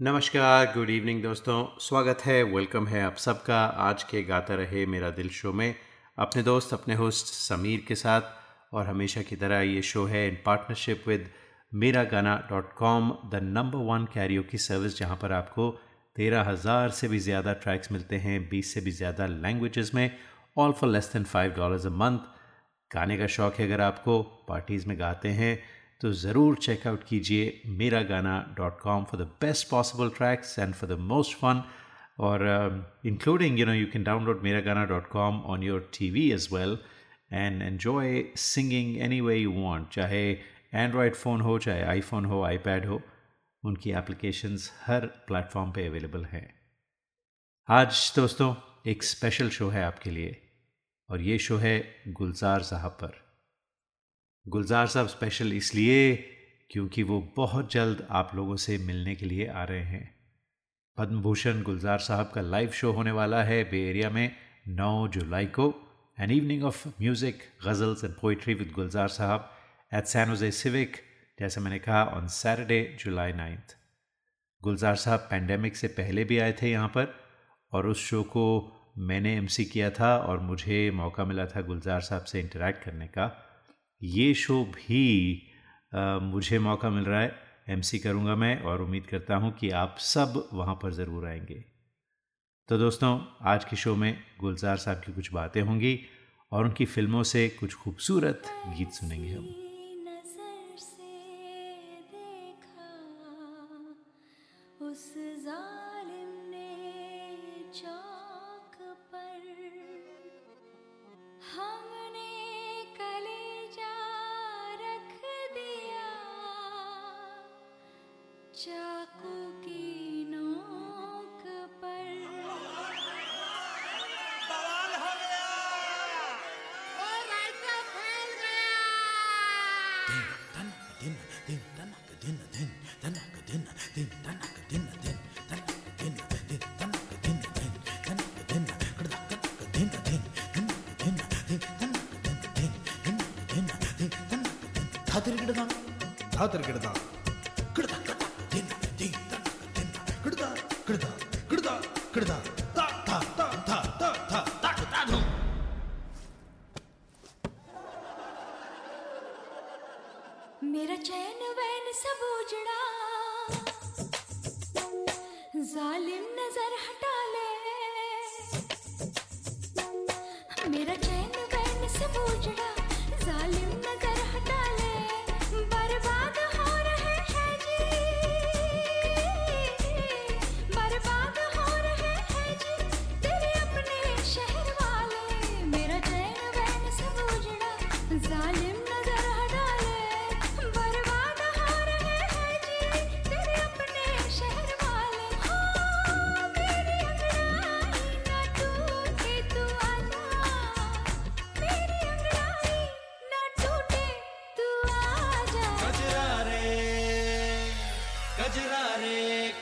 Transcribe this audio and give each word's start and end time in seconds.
नमस्कार 0.02 0.66
good 0.66 0.90
evening 0.90 1.24
दोस्तों। 1.24 1.78
स्वागत 1.80 2.18
है 2.26 2.44
वेलकम 2.44 2.88
है 2.88 3.04
आप 3.04 3.16
सबका। 3.16 3.66
आज 3.66 4.04
के 4.04 4.24
गाता 4.24 4.56
रहे 4.56 4.86
मेरा 4.86 5.10
दिल 5.10 5.30
शो 5.30 5.54
में। 5.54 5.76
अपने 6.20 6.44
दोस्त, 6.44 6.74
अपने 6.74 6.96
होस्ट 6.96 7.26
समीर 7.26 7.86
के 7.88 7.96
साथ 7.96 8.22
और 8.74 8.86
हमेशा 8.86 9.22
की 9.22 9.36
तरह 9.36 9.60
ये 9.60 9.82
शो 9.82 10.06
है 10.06 10.28
इन 10.28 10.38
partnership 10.46 11.04
with 11.08 11.32
Mera 11.74 12.04
Gaana 12.04 12.48
dot 12.50 12.74
com 12.74 13.12
the 13.26 13.40
number 13.44 13.78
one 13.78 14.06
karaoke 14.06 14.44
की 14.44 14.58
सर्विस 14.58 14.98
जहाँ 14.98 15.18
पर 15.22 15.32
आपको 15.32 15.80
तेरह 16.16 16.42
हज़ार 16.50 16.90
से 16.92 17.08
भी 17.08 17.20
ज़्यादा 17.20 17.54
ट्रैक्स 17.64 17.92
मिलते 17.92 18.16
हैं, 18.16 18.50
बीस 18.50 18.74
से 18.74 18.82
भी 18.82 18.92
ज़्यादा 18.92 19.26
लैंग्वेजेस 19.28 19.92
में 19.96 20.10
all 20.58 20.72
for 20.72 20.90
less 20.90 21.10
than 21.14 21.24
five 21.26 21.54
dollars 21.54 21.86
a 21.86 21.90
month 21.92 22.20
गाने 22.92 23.18
का 23.18 23.28
शौक़ 23.36 23.62
है 23.62 23.66
अगर 23.68 23.82
आपको 23.82 24.22
पार्टीज़ 24.48 24.88
में 24.88 25.00
गाते 25.00 25.30
हैं 25.38 25.58
तो 26.02 26.12
ज़रूर 26.12 26.56
चेकआउट 26.58 27.04
कीजिए 27.08 27.62
Mera 27.80 28.02
Gana 28.10 28.36
dot 28.58 28.80
com 28.82 29.04
for 29.12 29.22
the 29.22 29.28
best 29.42 29.70
possible 29.70 30.10
tracks 30.18 30.58
and 30.60 30.74
for 30.74 30.90
the 30.90 31.00
most 31.12 31.38
fun 31.38 31.64
और 32.20 32.42
including 33.06 33.60
you 33.60 33.66
know 33.66 33.74
you 33.74 33.86
can 33.94 34.04
download 34.04 34.42
Mera 34.44 34.60
Gana 34.62 34.84
dot 34.86 35.08
com 35.12 35.42
on 35.54 35.64
your 35.64 35.90
T 35.98 36.10
V 36.12 36.30
as 36.32 36.48
well 36.56 36.78
and 37.34 37.62
enjoy 37.62 38.24
singing 38.38 38.98
any 39.02 39.22
way 39.22 39.38
you 39.38 39.52
want 39.54 39.90
चाहे 39.96 40.22
android 40.74 41.16
phone 41.16 41.42
हो, 41.42 41.58
चाहे 41.60 41.82
iPhone 41.84 42.26
हो 42.26 42.42
iPad 42.44 42.86
हो। 42.86 43.02
उनकी 43.64 43.92
applications 43.92 44.72
हर 44.86 45.06
platform 45.06 45.72
पे 45.72 45.88
available 45.88 46.26
हैं। 46.26 46.54
आज 47.70 48.14
दोस्तों, 48.16 48.56
एक 48.88 49.04
स्पेशल 49.04 49.50
शो 49.50 49.70
है 49.70 49.84
आपके 49.84 50.12
लिए, 50.12 50.42
और 51.10 51.22
ये 51.22 51.38
शो 51.40 51.58
है 51.58 52.04
गुलजार 52.08 52.62
साहब 52.62 52.92
पर। 52.92 53.14
गुलजार 54.48 54.88
साहब 54.88 55.08
स्पेशल 55.08 55.54
इसलिए 55.54 56.16
क्योंकि 56.70 57.04
वो 57.04 57.34
बहुत 57.36 57.72
जल्द 57.72 58.08
आप 58.10 58.32
लोगों 58.36 58.56
से 58.56 58.78
मिलने 58.78 59.16
के 59.16 59.26
लिए 59.26 59.48
आ 59.48 59.64
रहे 59.64 59.84
हैं। 59.84 60.16
पद्म 60.98 61.22
भूषण 61.22 61.64
गुलजार 61.64 62.00
साहब 62.00 62.32
का 62.36 62.42
लाइव 62.42 62.72
शो 62.72 62.92
होने 62.92 63.12
वाला 63.12 63.44
है 63.44 63.64
बे 63.64 63.90
एरिया 63.90 64.10
में 64.10 64.36
9 64.68 65.08
जुलाई 65.08 65.46
को। 65.46 65.74
An 66.20 66.32
evening 66.32 66.64
of 66.64 66.88
music 66.88 67.44
ghazals 67.66 68.04
and 68.04 68.14
poetry 68.14 68.54
with 68.54 68.72
Gulzar 68.72 69.08
sahab 69.08 69.50
at 69.94 70.06
San 70.06 70.52
Jose 70.52 70.98
civic 71.40 71.62
मैंने 71.62 71.80
कहा 71.80 72.04
on 72.04 72.28
Saturday 72.28 72.98
July 73.00 73.34
ninth 73.34 73.76
Gulzar 74.64 74.96
sahab 74.96 75.20
pandemic 75.20 75.76
से 75.76 75.88
पहले 75.88 76.24
भी 76.24 76.38
आए 76.40 76.54
थे 76.62 76.72
यहाँ 76.72 76.88
पर 76.88 77.14
और 77.74 77.88
उस 77.88 78.06
शो 78.06 78.24
को 78.24 78.46
मैंने 78.98 79.36
एमसी 79.38 79.66
किया 79.66 79.90
था 79.90 80.18
और 80.18 80.40
मुझे 80.40 80.92
मौका 80.92 81.26
मिला 81.26 81.46
था 81.46 81.62
गुलजार 81.62 82.02
साहब 82.02 82.24
से 82.24 82.40
इंटरेक्ट 82.40 82.84
करने 82.84 83.08
का। 83.08 83.32
ये 84.02 84.34
शो 84.34 84.64
भी 84.66 85.50
आ, 85.96 86.20
मुझे 86.20 86.60
मौका 86.60 86.90
मिल 86.90 87.04
रहा 87.04 87.22
है 87.22 87.36
एमसी 87.70 88.00
करूँगा 88.00 88.36
मैं 88.36 88.62
और 88.62 88.82
उम्मीद 88.82 89.06
करता 89.06 89.36
हूँ 89.36 89.52
कि 89.52 89.70
आप 89.70 89.96
सब 90.00 90.50
वहाँ 90.54 90.76
पर 90.76 90.94
ज़रूर 90.94 91.28
आएँगे। 91.28 91.64
तो 92.70 92.78
दोस्तों 92.78 93.20
आज 93.42 93.66
के 93.66 93.76
शो 93.76 93.96
में 93.96 94.24
गुलजार 94.40 94.78
साहब 94.78 95.02
की 95.06 95.14
कुछ 95.14 95.34
बातें 95.34 95.62
होंगी 95.62 96.00
और 96.52 96.66
उनकी 96.66 96.86
फ़िल्मों 96.86 97.24
से 97.24 97.50
कुछ 97.50 97.74
खूबसूरत 97.74 98.44
गीत 98.78 98.92
सुनेंगे 98.92 99.34
हम। 99.34 99.73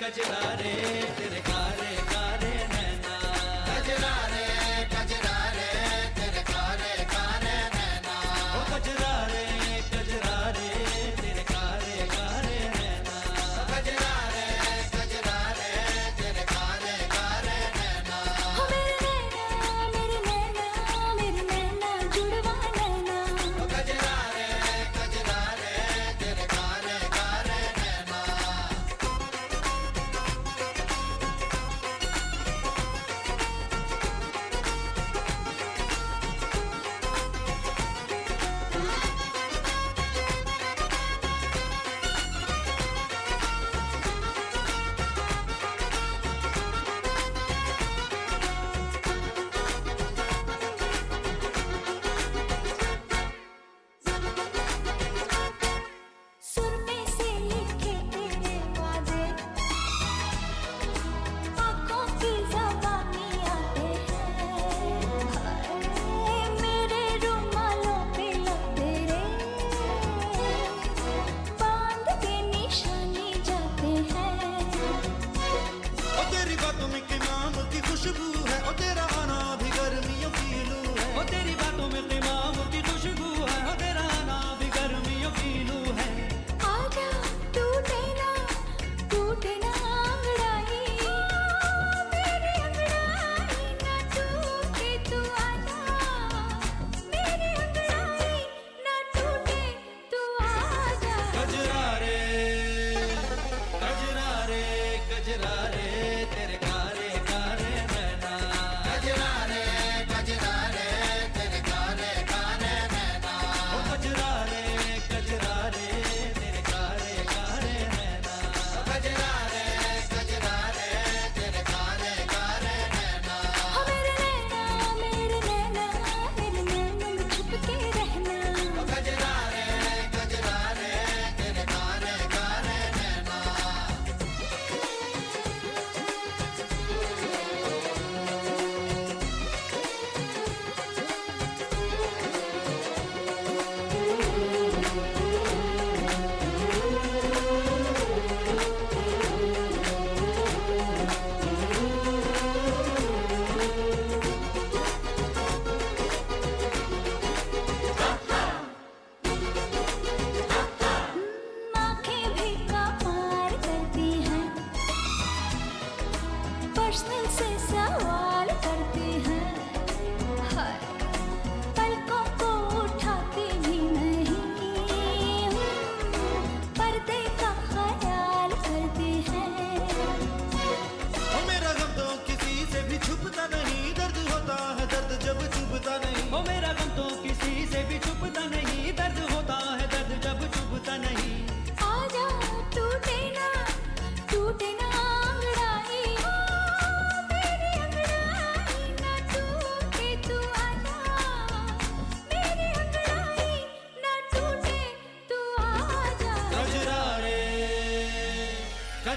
रे 0.03 0.09
रे 0.61 1.30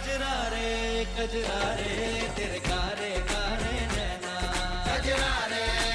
कजरा 0.04 0.36
रे 0.52 0.70
कजरा 1.16 1.60
रे 1.76 1.92
तेरे 2.36 2.58
कारे 2.66 3.10
कारे 3.30 3.76
नैना। 3.92 4.34
कजरा 4.88 5.32
रे 5.52 5.93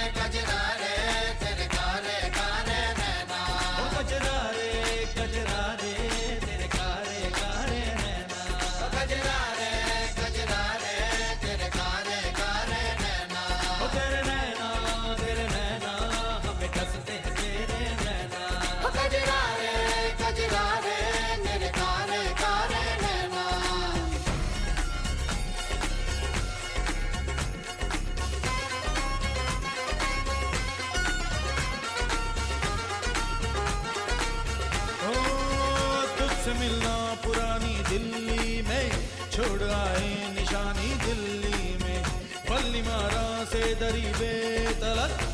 அறிவே 43.89 44.33
தலத்த 44.81 45.28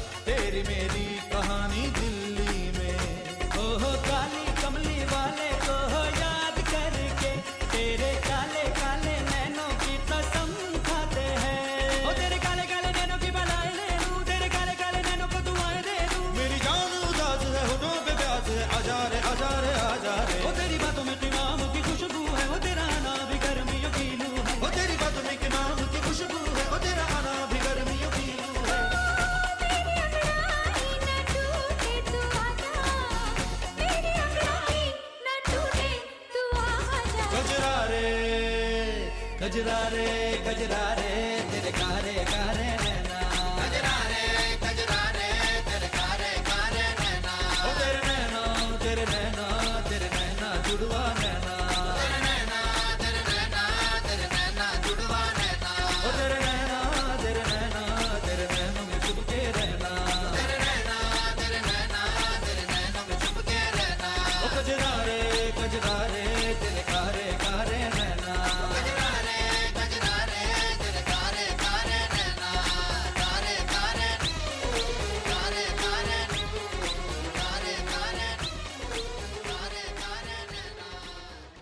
गजरा 39.56 39.84
रे 39.92 40.08
गजरा 40.46 40.86
रे 41.00 41.15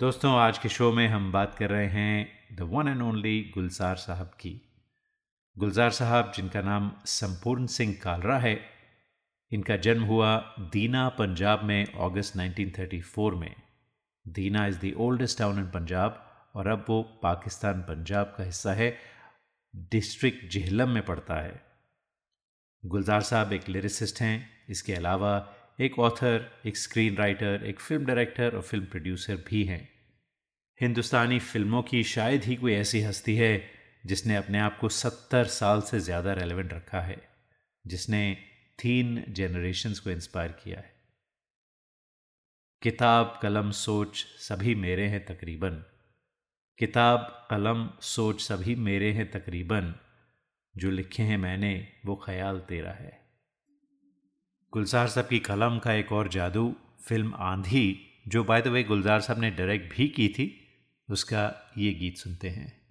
दोस्तों, 0.04 0.36
आज 0.36 0.58
के 0.58 0.70
शो 0.70 0.92
में 0.92 1.08
हम 1.08 1.32
बात 1.32 1.56
कर 1.56 1.70
रहे 1.70 1.88
हैं 1.88 2.30
the 2.56 2.62
one 2.62 2.88
and 2.88 3.02
only 3.02 3.52
Gulzar 3.54 3.96
sahab 3.96 4.28
की। 4.28 4.62
गुलजार 5.58 5.90
साहब, 5.90 6.32
जिनका 6.36 6.62
नाम 6.62 6.92
संपूर्ण 7.06 7.66
सिंह 7.66 7.94
कालरा 8.04 8.38
है, 8.38 8.62
इनका 9.52 9.78
जन्म 9.78 10.04
हुआ 10.04 10.56
दीना, 10.60 11.10
पंजाब 11.10 11.64
में 11.64 11.86
अगस्त 11.86 12.38
1934 12.38 13.34
में। 13.34 13.56
Dina 14.28 14.68
is 14.68 14.80
the 14.80 14.94
oldest 14.98 15.40
town 15.40 15.60
in 15.60 15.66
Punjab 15.66 16.42
और 16.56 16.68
अब 16.68 16.86
वो 16.90 17.04
पाकिस्तान, 17.04 17.82
पंजाब 17.82 18.36
का 18.38 18.44
हिस्सा 18.44 18.74
है 18.74 18.98
डिस्ट्रिक्ट 19.76 20.52
जेहलम 20.52 20.90
में 20.90 21.06
पड़ता 21.06 21.42
है। 21.42 21.66
गुलजार 22.86 23.22
साहब 23.22 23.54
एक 23.54 23.70
लिरिसिस्ट 23.70 24.22
हैं, 24.22 24.50
इसके 24.70 24.94
अलावा 24.94 25.54
एक 25.82 26.00
ऑथर 26.00 26.62
एक 26.66 26.78
स्क्रीन 26.78 27.16
राइटर 27.18 27.64
एक 27.66 27.80
फ़िल्म 27.80 28.06
डायरेक्टर 28.06 28.56
और 28.56 28.62
फ़िल्म 28.62 28.86
प्रोड्यूसर 28.86 29.36
भी 29.36 29.64
हैं। 29.64 29.93
हिंदुस्तानी 30.82 31.40
फ़िल्मों 31.40 31.84
की 31.84 32.04
शायद 32.04 32.44
ही 32.44 32.56
कोई 32.56 32.74
ऐसी 32.74 33.02
हस्ती 33.02 33.36
है, 33.36 33.70
जिसने 34.06 34.36
अपने 34.36 34.60
आप 34.60 34.78
को 34.78 34.90
सत्तर 34.90 35.46
साल 35.46 35.82
से 35.82 36.00
ज़्यादा 36.00 36.34
रेलेवेंट 36.34 36.74
रखा 36.74 37.02
है, 37.02 37.30
जिसने 37.88 38.38
तीन 38.80 39.26
जनरेशन्स 39.30 40.00
को 40.00 40.10
इंस्पायर 40.10 40.52
किया 40.52 40.80
है। 40.80 40.94
किताब, 42.82 43.40
कलम, 43.42 43.72
सोच 43.72 44.26
सभी 44.40 44.76
मेरे 44.76 45.08
हैं 45.08 45.26
तकरीबन। 45.26 45.84
किताब, 46.78 47.48
कलम, 47.52 47.90
सोच 48.02 48.42
सभी 48.42 48.76
मेरे 48.76 49.12
हैं 49.12 49.32
तकरीबन। 49.32 49.96
जो 50.78 50.92
लिखे 50.92 51.24
हैं 51.24 51.38
मैंने, 51.38 51.88
वो 52.06 52.16
ख्याल 52.16 52.60
तेरा 52.60 52.92
है। 52.92 53.28
गुलजार 54.72 55.08
साहब 55.08 55.28
की 55.28 55.40
कलम 55.40 55.80
का 55.80 55.94
एक 55.94 56.12
और 56.12 56.28
जादू, 56.28 56.76
फ़िल्म 57.08 57.34
आंधी, 57.36 58.06
जो 58.28 58.44
बाय 58.44 58.62
द 58.62 58.68
वे 58.68 58.84
गुलजार 58.84 59.22
साहब 59.22 59.40
ने 59.40 59.52
डायरेक्ट 59.52 59.96
भी 59.96 60.08
की 60.08 60.30
थी 60.30 60.60
उसका 61.10 61.74
ये 61.78 61.94
गीत 61.94 62.18
सुनते 62.18 62.50
हैं। 62.50 62.83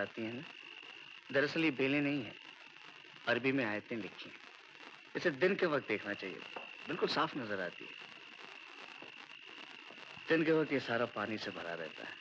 आती 0.00 0.22
हैं 0.22 0.32
ना? 0.32 0.42
दरअसल 1.32 1.64
ये 1.64 1.70
बेलें 1.70 2.00
नहीं 2.00 2.24
है। 2.24 2.34
अरबी 3.28 3.52
में 3.52 3.64
आयतें 3.64 3.96
लिखी 3.96 4.28
हैं। 4.28 4.36
इसे 5.16 5.30
दिन 5.30 5.54
के 5.54 5.66
वक्त 5.66 5.88
देखना 5.88 6.14
चाहिए। 6.14 6.38
बिल्कुल 6.88 7.08
साफ़ 7.08 7.38
नज़र 7.38 7.60
आती 7.60 7.84
है। 7.84 8.10
दिन 10.28 10.44
के 10.44 10.52
वक्त 10.52 10.72
ये 10.72 10.80
सारा 10.80 11.06
पानी 11.06 11.38
से 11.38 11.50
भरा 11.50 11.74
रहता 11.74 12.04
है। 12.04 12.14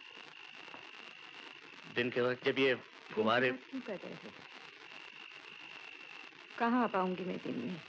दिन 1.95 2.09
के 2.09 2.21
वक्त 2.21 2.45
जब 2.45 2.59
ये 2.59 2.71
हो? 2.71 3.23
कहाँ 6.57 6.83
आ 6.83 6.87
पाऊँगी 6.87 7.23
मैं 7.23 7.37
दिन 7.37 7.55
में? 7.55 7.81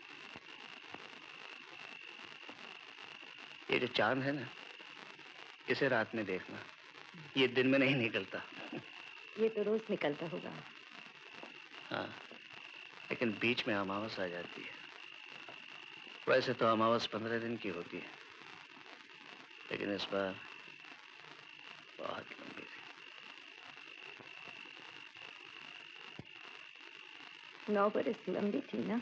ये 3.71 3.79
जो 3.79 3.87
चाँद 3.87 4.19
है 4.19 4.33
ना 4.33 4.49
इसे 5.69 5.89
रात 5.89 6.15
में 6.15 6.25
देखना। 6.27 6.65
ये 7.37 7.49
दिन 7.49 7.67
में 7.67 7.79
नहीं 7.79 7.97
निकलता। 7.97 8.39
ये 9.41 9.49
तो 9.49 9.63
रोज 9.63 9.81
निकलता 9.91 10.27
होगा। 10.27 10.51
हाँ 11.91 12.07
लेकिन 13.11 13.33
बीच 13.41 13.67
में 13.69 13.75
अमावस 13.75 14.19
आ 14.21 14.27
जाती 14.27 14.63
है। 14.63 14.79
वैसे 16.29 16.55
तो 16.55 16.67
अमावस 16.67 17.07
पंद्रह 17.07 17.39
दिन 17.39 17.57
की 17.57 17.69
होती 17.69 17.97
है 17.97 18.11
लेकिन 19.71 19.95
इस 19.95 20.07
बार 20.13 20.35
बहुत 21.99 22.31
लंबी 22.41 22.63
थी। 22.63 22.81
नौ 27.75 27.89
बरस 27.91 28.29
लंबी 28.29 28.61
थी 28.61 28.79
ना। 28.87 29.01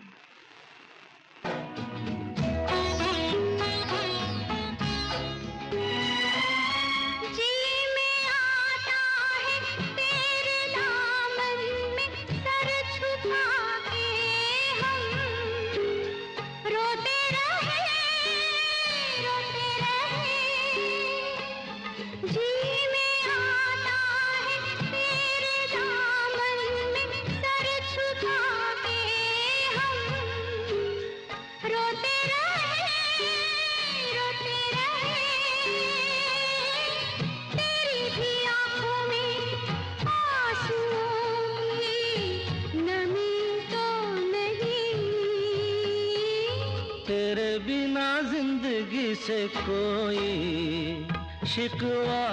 कोई 49.57 51.47
शिकवा 51.47 52.25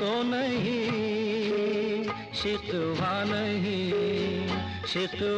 तो 0.00 0.12
नहीं 0.32 2.04
शिकवा 2.34 3.14
नहीं 3.32 4.48
शिकवा 4.92 5.35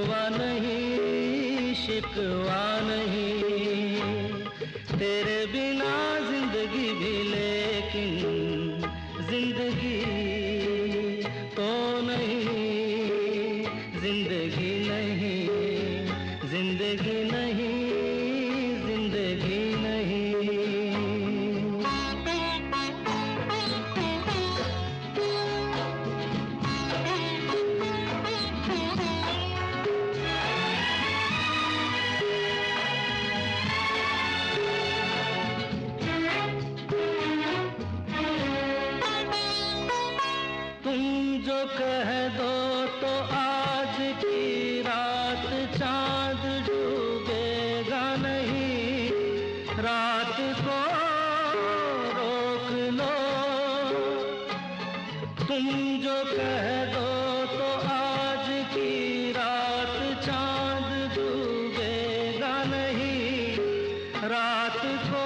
रात 64.24 64.80
को 65.10 65.24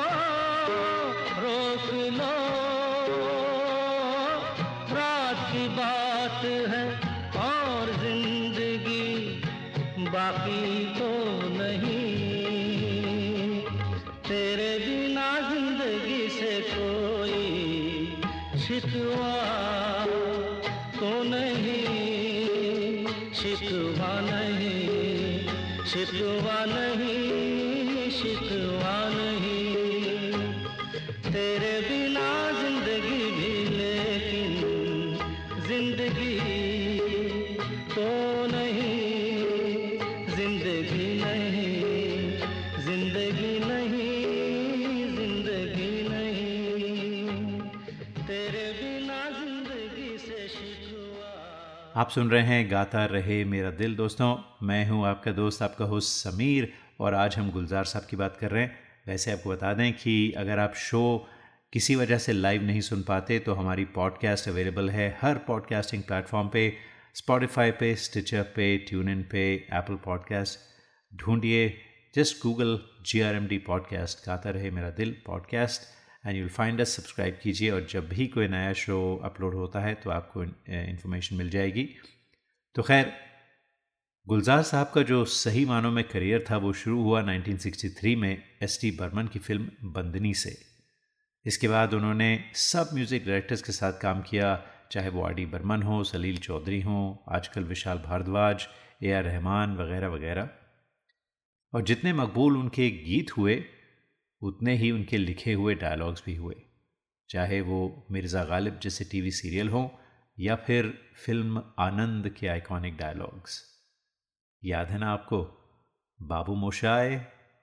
रोक 1.41 1.93
लो। 2.13 2.42
आप 52.03 52.11
सुन 52.11 52.31
रहे 52.31 52.43
हैं 52.43 52.71
गाता 52.71 53.05
रहे 53.05 53.45
मेरा 53.45 53.71
दिल। 53.71 53.97
दोस्तों, 53.97 54.39
मैं 54.63 54.89
हूँ 54.89 55.07
आपका 55.07 55.33
दोस्त, 55.33 55.63
आपका 55.63 55.85
होस्ट 55.85 56.09
समीर, 56.09 56.73
और 57.01 57.15
आज 57.15 57.37
हम 57.37 57.51
गुलजार 57.51 57.85
साहब 57.85 58.07
की 58.11 58.17
बात 58.17 58.37
कर 58.37 58.51
रहे 58.51 58.63
हैं। 58.63 58.79
वैसे 59.07 59.33
आपको 59.33 59.51
बता 59.51 59.75
दें 59.75 59.93
कि 59.93 60.33
अगर 60.33 60.59
आप 60.59 60.75
शो 60.75 61.29
किसी 61.73 61.95
वजह 61.95 62.19
से 62.19 62.33
लाइव 62.33 62.63
नहीं 62.63 62.81
सुन 62.81 63.03
पाते 63.03 63.39
तो 63.39 63.55
हमारी 63.55 63.85
पॉडकास्ट 63.85 64.49
अवेलेबल 64.49 64.91
है 64.91 65.19
हर 65.21 65.35
पॉडकास्टिंग 65.35 66.03
प्लेटफॉर्म 66.03 66.49
पे 66.49 66.77
स्पॉटिफाई 67.15 67.71
पे 67.71 67.97
स्टिचर 67.97 68.43
पे 68.43 68.79
ट्यून 68.79 69.09
इन 69.09 69.23
पे 69.23 69.55
एप्पल 69.73 69.95
पॉडकास्ट 69.95 70.59
ढूंढिए 71.17 71.79
just 72.15 72.43
Google 72.43 72.81
G 73.07 73.21
R 73.21 73.35
M 73.35 73.47
D 73.47 73.59
podcast 73.59 74.27
Gata 74.27 74.51
Rahe 74.51 74.71
Mera 74.71 74.91
Dil 74.91 75.17
podcast 75.27 75.83
and 76.25 76.37
you'll 76.37 76.49
find 76.49 76.81
us 76.81 76.97
subscribe 76.97 77.39
कीजिए 77.43 77.71
और 77.71 77.87
जब 77.91 78.09
भी 78.09 78.27
कोई 78.29 78.49
नया 78.49 78.73
शो 78.73 78.99
अपलोड 79.25 79.55
होता 79.55 79.81
है 79.81 79.95
तो 79.95 80.11
आपको 80.11 80.43
इन्फॉर्मेशन 80.43 81.37
मिल 81.37 81.51
जाएगी। 81.51 81.89
तो 82.75 82.83
खैर, 82.83 83.13
गुलजार 84.27 84.63
साहब 84.63 84.91
का 84.95 85.03
जो 85.03 85.25
सही 85.27 85.65
मानों 85.65 85.91
में 85.91 86.05
करियर 86.05 86.45
था, 86.51 86.57
वो 86.57 86.73
शुरू 86.73 87.03
हुआ 87.03 87.23
1963 87.23 88.15
में 88.17 88.43
एस 88.63 88.79
टी 88.81 88.91
बर्मन 88.91 89.27
की 89.27 89.39
फ़िल्म 89.39 89.93
बंदनी 89.93 90.35
से। 90.35 90.57
इसके 91.47 91.69
बाद 91.69 91.95
उन्होंने 91.95 92.29
सब 92.57 92.91
म्यूज़िक 92.95 93.27
डायरेक्टर्स 93.27 93.63
के 93.63 93.73
साथ 93.73 94.01
काम 94.03 94.21
किया, 94.23 94.55
चाहे 94.93 95.09
वो 95.09 95.23
आर 95.23 95.35
डी 95.35 95.47
बर्मन 95.47 95.83
हो, 95.83 96.03
सलील 96.05 96.37
चौधरी 96.39 96.81
हो, 96.81 97.25
आजकल 97.29 97.65
विशाल 97.65 97.99
भारद्वाज, 97.99 98.67
ए 99.03 99.13
आर 99.13 99.25
रहमान 99.25 99.77
वगैरह 99.77 100.09
वगैरह। 100.09 100.49
और 101.73 101.83
जितने 101.83 102.13
मकबूल 102.13 102.57
उनके 102.57 102.91
गीत 102.91 103.37
हुए 103.37 103.55
उतने 104.43 104.75
ही 104.75 104.91
उनके 104.91 105.17
लिखे 105.19 105.53
हुए 105.53 105.75
डायलॉग्स 105.77 106.23
भी 106.27 106.35
हुए। 106.37 106.55
चाहे 107.29 107.61
वो 107.61 107.81
मिर्ज़ा 108.11 108.45
गालिब 108.45 108.79
जैसे 108.83 109.05
टीवी 109.05 109.31
सीरियल 109.33 109.69
हो 109.69 109.83
या 110.39 110.57
फिर 110.67 110.89
फ़िल्म 111.25 111.63
आनंद 111.81 112.29
के 112.31 112.49
आइकॉनिक 112.49 112.97
डायलॉग्स 112.97 113.61
याद 114.63 114.89
है 114.89 114.99
ना 114.99 115.13
आपको? 115.13 115.39
बाबू 116.21 116.55
मोशाए 116.55 117.17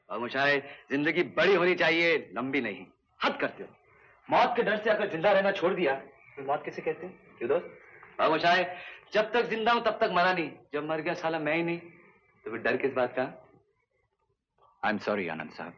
खामोशाए 0.10 0.58
ज़िंदगी 0.92 1.24
बड़ी 1.36 1.56
होनी 1.56 1.76
चाहिए, 1.76 2.16
लंबी 2.38 2.62
नहीं। 2.62 2.86
हद 3.20 3.38
करते 3.42 3.64
हो। 3.64 3.70
मौत 4.30 4.54
के 4.56 4.64
डर 4.64 4.78
से 4.84 4.90
अगर 4.90 5.10
ज़िंदा 5.12 5.32
रहना 5.32 5.52
छोड़ 5.52 5.74
दिया 5.74 5.94
तो 5.94 6.46
मौत 6.46 6.64
किसे 6.66 6.82
कहते 6.82 7.06
हैं? 7.06 7.14
क्यों 7.38 7.50
दोस्त? 7.50 7.66
बाबूशाह 8.20 8.64
जब 9.14 9.32
तक 9.34 9.50
ज़िंदा 9.50 9.72
हूँ 9.72 9.84
तब 9.84 9.98
तक 10.02 10.12
मरा 10.14 10.34
नहीं। 10.34 10.50
जब 10.74 10.90
मर 10.90 11.02
गया 11.02 11.14
साला 11.16 11.40
मैं 11.40 11.56
ही 11.56 11.64
नहीं। 11.64 11.78
तो 11.80 12.52
फिर 12.52 12.62
डर 12.62 12.78
किस 12.78 12.94
बात 12.94 13.14
का? 13.16 13.24
आई 14.84 14.92
एम 14.92 14.98
सॉरी 15.00 15.28
आनंद 15.28 15.52
साहब। 15.52 15.74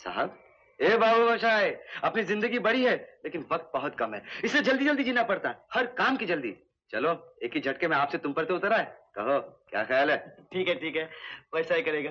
साहब? 0.00 0.38
ए 0.80 0.96
बाबू 0.98 1.36
शाह 1.38 1.60
अपनी 2.04 2.22
ज़िंदगी 2.24 2.58
बड़ी 2.60 2.84
है 2.84 2.94
लेकिन 3.24 3.44
वक्त 3.52 3.70
बहुत 3.74 3.96
कम 3.98 4.14
है। 4.14 4.22
इसे 4.44 4.60
जल्दी 4.62 4.84
जल्दी 4.84 5.04
जीना 5.04 5.22
पड़ता 5.24 5.48
है 5.48 5.58
हर 5.74 5.86
काम 5.98 6.16
की 6.16 6.26
जल्दी। 6.26 6.56
चलो 6.90 7.12
एक 7.42 7.54
ही 7.54 7.60
झटके 7.60 7.88
में 7.88 7.96
आपसे 7.96 8.18
तुम 8.18 8.32
पर 8.32 8.44
तो 8.44 8.56
उतरा 8.56 8.76
है। 8.76 8.84
कहो 9.14 9.38
क्या 9.70 9.84
ख्याल 9.84 10.10
है? 10.10 10.16
ठीक 10.52 10.68
है 10.68 10.74
ठीक 10.74 10.96
है। 10.96 11.08
वैसा 11.54 11.74
ही 11.74 11.82
करेगा। 11.82 12.10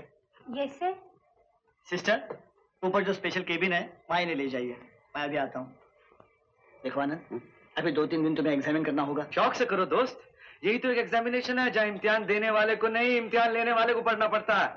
यस 0.56 0.80
सर 0.80 0.96
सिस्टर 1.88 2.38
ऊपर 2.84 3.04
जो 3.04 3.14
स्पेशल 3.14 3.44
केबिन 3.44 3.74
है 3.74 3.82
वहाँ 4.10 4.22
इन्हें 4.22 4.36
ले 4.36 4.48
जाइए। 4.50 4.78
मैं 5.16 5.24
अभी 5.24 5.38
आता 5.38 5.60
हूँ। 5.60 5.76
देखो 6.84 7.02
आनंद 7.02 7.42
अभी 7.78 7.92
दो 7.92 8.06
तीन 8.06 8.24
दिन 8.24 8.36
तुम्हें 8.36 8.54
एग्जामिन 8.54 8.84
करना 8.84 9.04
होगा। 9.04 9.26
शौक 9.36 9.54
से 9.54 9.66
करो 9.66 9.86
दोस्त। 9.86 10.22
यही 10.64 10.78
तो 10.78 10.90
एक 10.92 10.98
एग्जामिनेशन 10.98 11.60
है 11.60 11.70
जहाँ 11.72 11.88
इम्तिहान 11.88 12.26
देने 12.26 12.50
वाले 12.52 12.76
को 12.76 12.88
नहीं 12.90 13.16
इम्तिहान 13.18 13.52
लेने 13.54 13.72
वाले 13.74 13.94
को 13.94 14.02
पढ़ना 14.02 14.28
पड़ता 14.28 14.56
है। 14.56 14.70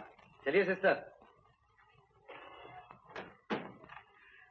चलिए 0.47 0.65
सिस्टर। 0.65 1.07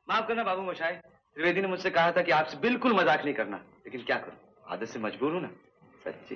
माफ़ 0.08 0.28
करना 0.28 0.44
बाबू 0.44 0.62
मोशाई 0.62 0.94
त्रिवेदी 0.94 1.62
ने 1.62 1.68
मुझसे 1.68 1.90
कहा 1.90 2.12
था 2.12 2.22
कि 2.22 2.32
आपसे 2.32 2.58
बिल्कुल 2.58 2.94
मज़ाक 2.94 3.24
नहीं 3.24 3.34
करना 3.34 3.58
लेकिन 3.86 4.04
क्या 4.04 4.18
करूँ? 4.18 4.38
आदत 4.68 4.88
से 4.88 5.00
मजबूर 5.00 5.34
हूँ 5.34 5.42
ना? 5.42 5.50
सच्ची। 6.04 6.36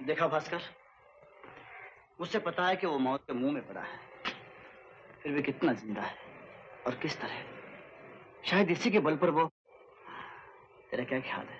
देखा 0.00 0.26
भास्कर 0.28 0.60
मुझसे 2.20 2.38
पता 2.38 2.66
है 2.66 2.76
कि 2.76 2.86
वो 2.86 2.98
मौत 2.98 3.24
के 3.26 3.32
मुँह 3.32 3.52
में 3.52 3.66
पड़ा 3.68 3.80
है। 3.80 3.98
फिर 5.22 5.32
भी 5.32 5.42
कितना 5.42 5.72
ज़िंदा 5.72 6.02
है 6.02 6.16
और 6.86 6.94
किस 6.94 7.20
तरह 7.20 8.48
शायद 8.50 8.70
इसी 8.70 8.90
के 8.90 9.00
बल 9.00 9.16
पर 9.16 9.30
वो 9.30 9.46
तेरा 10.90 11.04
क्या 11.04 11.20
ख्याल 11.20 11.46
है? 11.46 11.58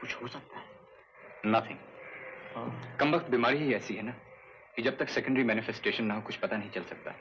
कुछ 0.00 0.14
हो 0.22 0.28
सकता 0.28 0.58
है। 0.58 0.68
नथिंग 1.46 1.78
कम 3.00 3.14
वक्त 3.14 3.30
बीमारी 3.30 3.58
ही 3.58 3.74
ऐसी 3.74 3.94
है 3.94 4.02
ना 4.06 4.14
कि 4.76 4.82
जब 4.82 4.96
तक 4.98 5.08
सेकेंडरी 5.08 5.44
मैनिफेस्टेशन 5.44 6.04
ना 6.04 6.14
हो 6.14 6.20
कुछ 6.26 6.36
पता 6.44 6.56
नहीं 6.56 6.70
चल 6.74 6.82
सकता 6.90 7.14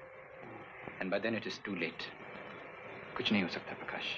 and 1.02 1.12
by 1.12 1.20
then 1.20 1.36
it 1.36 1.48
is 1.48 1.60
too 1.66 1.76
late 1.76 2.04
कुछ 3.18 3.32
नहीं 3.32 3.44
हो 3.44 3.50
सकता 3.50 3.74
प्रकाश 3.84 4.18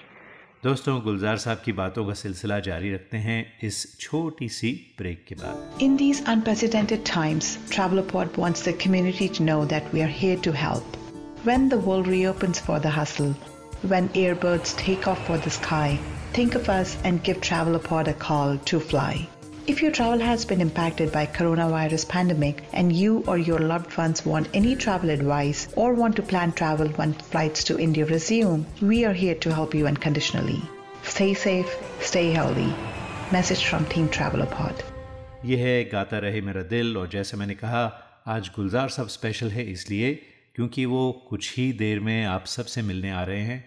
दोस्तों 0.64 1.00
गुलजार 1.04 1.38
साहब 1.44 1.62
की 1.66 1.72
बातों 1.78 2.06
का 2.08 2.14
सिलसिला 2.14 2.60
जारी 2.66 2.94
रखते 2.94 3.18
हैं 3.18 3.40
इस 3.68 3.78
छोटी 4.00 4.50
सी 4.58 4.72
ब्रेक 4.98 5.24
के 5.28 5.36
बाद 5.36 5.82
In 5.86 5.96
these 6.02 6.22
unprecedented 6.34 7.06
times, 7.12 7.50
Travelopod 7.72 8.38
wants 8.44 8.62
the 8.68 8.74
community 8.86 9.30
to 9.40 9.48
know 9.50 9.60
that 9.74 9.92
we 9.96 10.04
are 10.08 10.14
here 10.20 10.38
to 10.48 10.56
help. 10.60 11.00
When 11.44 11.68
the 11.70 11.82
world 11.88 12.12
reopens 12.14 12.64
for 12.68 12.80
the 12.80 12.94
hustle, 13.00 13.34
when 13.94 14.10
airbirds 14.24 14.78
take 14.78 15.08
off 15.08 15.26
for 15.28 15.40
the 15.40 15.56
sky, 15.56 16.00
think 16.34 16.54
of 16.56 16.70
us 16.70 16.98
and 17.04 17.24
give 17.24 17.42
Travelopod 17.42 18.08
a 18.08 18.18
call 18.26 18.58
to 18.72 18.80
fly. 18.92 19.14
If 19.67 19.83
your 19.83 19.91
travel 19.91 20.21
has 20.21 20.45
been 20.45 20.61
impacted 20.61 21.11
by 21.13 21.27
coronavirus 21.27 22.09
pandemic 22.09 22.63
and 22.73 22.93
you 22.93 23.25
or 23.27 23.37
your 23.37 23.59
loved 23.59 23.97
ones 23.99 24.25
want 24.25 24.49
any 24.55 24.77
travel 24.77 25.11
advice 25.11 25.69
or 25.77 25.93
want 25.95 26.17
to 26.17 26.23
plan 26.23 26.53
travel 26.53 26.89
when 27.01 27.13
flights 27.13 27.65
to 27.65 27.79
India 27.79 28.07
resume, 28.07 28.65
we 28.81 29.05
are 29.05 29.13
here 29.13 29.35
to 29.35 29.53
help 29.53 29.75
you 29.75 29.87
unconditionally. 29.89 30.61
Stay 31.03 31.35
safe, 31.35 31.77
stay 32.01 32.31
healthy. 32.31 32.73
Message 33.33 33.65
from 33.67 33.85
Team 33.95 34.09
Travelopod. 34.19 34.85
यह 35.45 35.65
है 35.67 35.85
गाता 35.91 36.19
रहे 36.19 36.41
मेरा 36.41 36.63
दिल 36.71 36.97
और 36.97 37.09
जैसे 37.09 37.37
मैंने 37.37 37.55
कहा 37.55 37.85
आज 38.35 38.51
गुलजार 38.57 38.89
साहब 38.89 39.09
स्पेशल 39.09 39.51
है 39.51 39.65
इसलिए 39.73 40.15
क्योंकि 40.55 40.85
वो 40.93 41.03
कुछ 41.31 41.57
ही 41.57 41.73
देर 41.83 42.01
में 42.01 42.25
आप 42.25 42.45
सबसे 42.47 42.83
मिलने 42.83 43.11
आ 43.11 43.23
रहे 43.25 43.41
हैं 43.51 43.65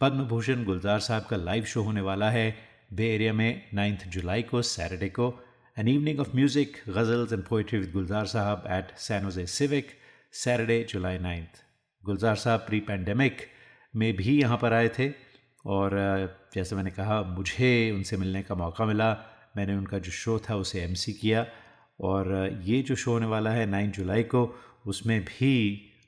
पद्म 0.00 0.24
भूषण 0.28 0.64
गुलजार 0.64 1.00
साहब 1.06 1.26
का 1.30 1.36
लाइव 1.36 1.64
शो 1.72 1.82
होने 1.82 2.00
वाला 2.00 2.30
है 2.30 2.46
बे 2.91 3.07
एरिया 3.15 3.33
में 3.33 3.69
नाइन्थ 3.73 4.07
जुलाई 4.07 4.41
को, 4.43 4.61
सैटरडे 4.61 5.09
को 5.09 5.33
an 5.77 5.87
evening 5.87 6.19
of 6.19 6.35
music 6.35 6.77
ghazals 6.89 7.33
and 7.33 7.43
poetry 7.43 7.79
with 7.79 7.91
Gulzar 7.91 8.25
sahab 8.27 8.63
at 8.71 8.97
San Jose 8.99 9.45
civic 9.47 9.87
Saturday 10.33 10.85
July 10.89 11.17
ninth 11.19 11.63
Gulzar 12.03 12.35
sahab 12.35 12.59
pre 12.67 12.79
pandemic 12.89 13.47
में 13.93 14.11
भी 14.15 14.39
यहाँ 14.41 14.57
पर 14.57 14.73
आए 14.73 14.89
थे 14.99 15.09
और 15.65 15.91
जैसे 16.55 16.75
मैंने 16.75 16.91
कहा, 16.91 17.21
मुझे 17.21 17.91
उनसे 17.91 18.17
मिलने 18.17 18.41
का 18.43 18.55
मौका 18.55 18.85
मिला। 18.85 19.11
मैंने 19.57 19.75
उनका 19.75 19.99
जो 19.99 20.11
शो 20.11 20.37
था 20.49 20.55
उसे 20.55 20.81
एमसी 20.81 21.13
किया 21.13 21.45
और 21.99 22.59
ये 22.63 22.81
जो 22.81 22.95
शो 22.95 23.11
होने 23.11 23.25
वाला 23.25 23.51
है 23.51 23.65
नाइन 23.65 23.91
जुलाई 23.91 24.23
को, 24.23 24.43
उसमें 24.85 25.19
भी 25.25 25.53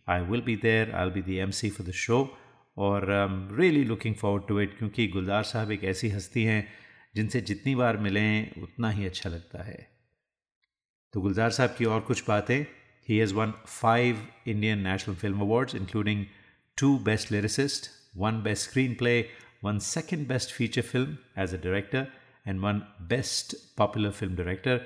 I 0.09 0.21
will 0.21 0.41
be 0.41 0.55
there 0.55 0.91
I 0.91 1.05
will 1.05 1.13
be 1.13 1.21
the 1.21 1.37
M 1.37 1.51
for 1.51 1.87
the 1.87 1.91
show 1.91 2.19
और 2.77 3.05
really 3.59 3.83
looking 3.83 4.15
forward 4.15 4.47
to 4.47 4.59
it 4.61 4.77
क्योंकि 4.77 5.07
गुलजार 5.07 5.43
साहब 5.43 5.71
एक 5.71 5.83
ऐसी 5.83 6.09
हस्ती 6.09 6.43
हैं, 6.43 6.67
जिनसे 7.15 7.41
जितनी 7.41 7.75
बार 7.75 7.97
मिलें, 7.97 8.61
उतना 8.63 8.89
ही 8.89 9.05
अच्छा 9.05 9.29
लगता 9.29 9.63
है। 9.63 9.87
तो 11.13 11.21
गुलजार 11.21 11.49
साहब 11.51 11.75
की 11.77 11.85
और 11.85 12.01
कुछ 12.01 12.27
बातें। 12.27 12.65
He 13.07 13.17
has 13.17 13.33
one 13.33 13.51
five 13.67 14.25
Indian 14.47 14.79
national 14.79 15.15
film 15.15 15.41
awards 15.41 15.75
including 15.75 16.25
two 16.77 16.97
best 16.99 17.31
lyricist 17.31 17.89
one 18.17 18.41
best 18.43 18.69
screenplay 18.93 19.19
one 19.63 19.79
second 19.79 20.27
best 20.27 20.51
feature 20.53 20.81
film 20.81 21.17
as 21.41 21.53
a 21.53 21.57
director 21.63 22.07
and 22.47 22.59
one 22.61 22.81
best 23.09 23.55
popular 23.77 24.11
film 24.11 24.35
director 24.35 24.81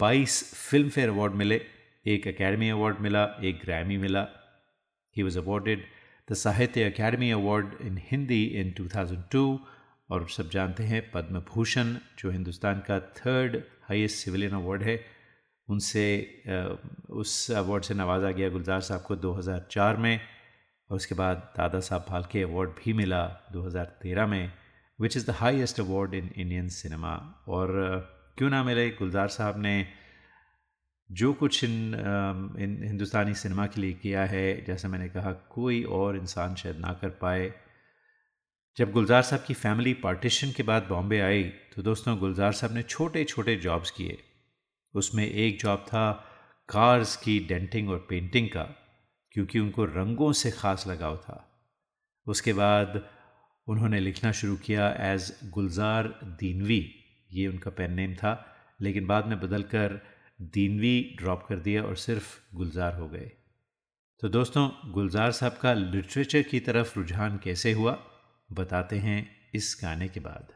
बाईस 0.00 0.42
फ़िल्म 0.54 0.88
फेयर 0.88 1.08
अवार्ड 1.08 1.34
मिले, 1.34 1.60
एक 2.06 2.28
Academy 2.28 2.68
Award 2.68 3.00
मिला, 3.00 3.24
एक 3.42 3.60
Grammy 3.64 3.96
मिला। 3.98 4.26
He 5.16 5.22
was 5.22 5.38
awarded 5.38 5.84
the 6.28 6.34
Sahitya 6.34 6.82
Academy 6.82 7.30
award 7.30 7.72
in 7.80 7.98
Hindi 8.02 8.44
in 8.60 8.72
2002 8.78 9.40
और 10.10 10.28
सब 10.30 10.50
जानते 10.50 10.82
हैं 10.82 11.00
पद्म 11.10 11.40
भूषण 11.48 11.92
जो 12.18 12.30
हिंदुस्तान 12.30 12.78
का 12.86 12.98
थर्ड 13.18 13.56
हाईएस्ट 13.88 14.24
सिविलियन 14.24 14.52
अवार्ड 14.52 14.82
है। 14.82 14.94
उनसे 15.68 16.04
उस 17.10 17.50
अवार्ड 17.50 17.84
से 17.84 17.94
नवाजा 17.94 18.30
गया 18.30 18.48
गुलजार 18.48 18.80
साहब 18.80 19.02
को 19.02 19.16
2004 19.16 19.96
में, 19.96 20.20
और 20.90 20.96
उसके 20.96 21.14
बाद 21.14 21.36
दादा 21.56 21.80
साहब 21.80 22.06
फाल्के 22.08 22.42
अवार्ड 22.42 22.70
भी 22.78 22.92
मिला 22.92 23.22
2013 23.52 24.26
में 24.26 24.52
which 24.98 25.16
is 25.16 25.26
the 25.26 25.34
highest 25.34 25.80
award 25.80 26.14
in 26.14 26.30
Indian 26.36 26.68
cinema 26.68 27.14
और 27.48 27.68
क्यों 28.38 28.50
ना 28.50 28.64
मिले 28.64 28.88
गुलजार 28.90 29.28
साहब 29.28 29.60
ने 29.60 29.76
जो 31.10 31.32
कुछ 31.32 31.64
इन 31.64 31.94
इन 32.58 32.78
हिंदुस्तानी 32.84 33.34
सिनेमा 33.34 33.66
के 33.66 33.80
लिए 33.80 33.92
किया 33.92 34.24
है, 34.24 34.64
जैसे 34.64 34.88
मैंने 34.88 35.08
कहा, 35.08 35.32
कोई 35.32 35.82
और 35.82 36.16
इंसान 36.16 36.54
शायद 36.54 36.78
ना 36.78 36.92
कर 36.92 37.08
पाए। 37.20 37.52
जब 38.76 38.92
गुलजार 38.92 39.22
साहब 39.22 39.44
की 39.46 39.54
फैमिली 39.54 39.92
पार्टीशन 39.94 40.52
के 40.52 40.62
बाद 40.62 40.86
बॉम्बे 40.88 41.20
आई 41.20 41.42
तो 41.74 41.82
दोस्तों 41.82 42.18
गुलजार 42.18 42.52
साहब 42.52 42.72
ने 42.74 42.82
छोटे 42.82 43.24
छोटे 43.24 43.56
जॉब्स 43.56 43.90
किए। 43.90 44.18
उसमें 44.94 45.24
एक 45.24 45.58
जॉब 45.60 45.84
था 45.88 46.10
कार्स 46.68 47.16
की 47.16 47.38
डेंटिंग 47.48 47.90
और 47.90 48.06
पेंटिंग 48.10 48.48
का, 48.48 48.62
क्योंकि 49.32 49.58
उनको 49.58 49.84
रंगों 49.84 50.32
से 50.32 50.50
ख़ास 50.50 50.86
लगाव 50.86 51.16
था। 51.16 51.38
उसके 52.26 52.52
बाद 52.52 53.00
उन्होंने 53.66 54.00
लिखना 54.00 54.32
शुरू 54.32 54.56
किया 54.56 54.88
एज 55.12 55.32
गुलजार 55.44 56.08
दीनवी, 56.40 56.82
ये 57.32 57.46
उनका 57.48 57.70
पेन 57.70 57.92
नेम 57.92 58.14
था, 58.14 58.32
लेकिन 58.80 59.06
बाद 59.06 59.26
में 59.26 59.38
बदल 59.38 59.46
बदलकर 59.46 60.00
दीनवी 60.40 61.14
ड्रॉप 61.18 61.46
कर 61.48 61.56
दिया 61.56 61.82
और 61.82 61.96
सिर्फ़ 61.96 62.56
गुलजार 62.56 62.94
हो 62.94 63.08
गए। 63.08 63.32
तो 64.20 64.28
दोस्तों, 64.28 64.92
गुलजार 64.92 65.32
साहब 65.32 65.52
का 65.52 65.74
लिटरेचर 65.74 66.42
की 66.42 66.60
तरफ़ 66.60 66.98
रुझान 66.98 67.40
कैसे 67.44 67.72
हुआ, 67.72 68.04
बताते 68.52 68.98
हैं 68.98 69.50
इस 69.54 69.78
गाने 69.82 70.08
के 70.08 70.20
बाद। 70.20 70.53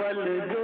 पल 0.00 0.24
जो 0.52 0.59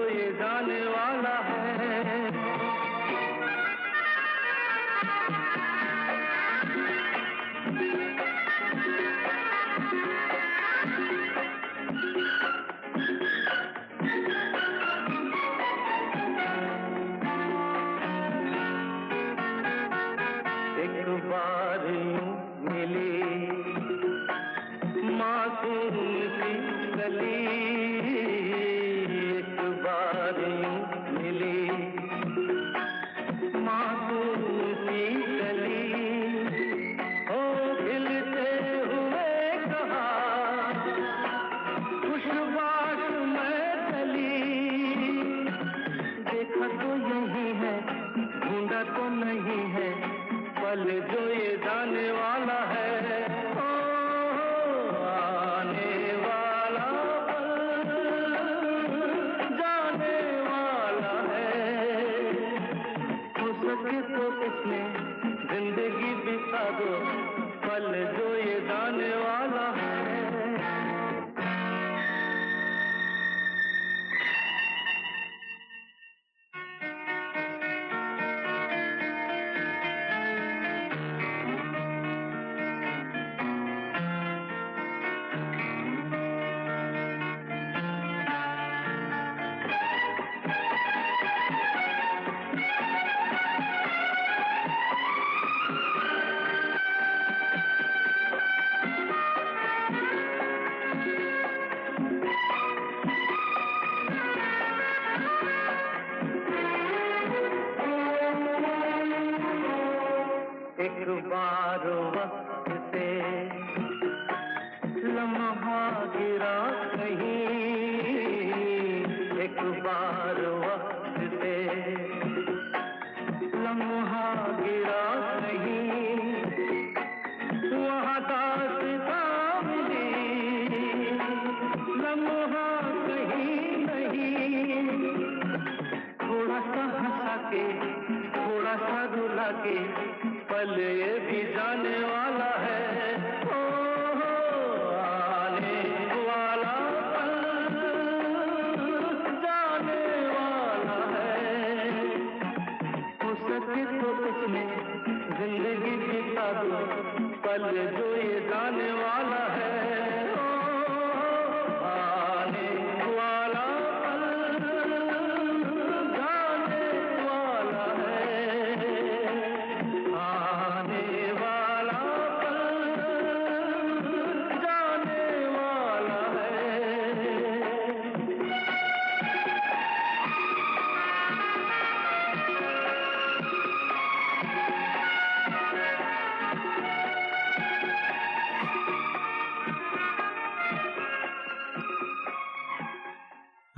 बार 111.08 111.86
वक्त 112.16 112.55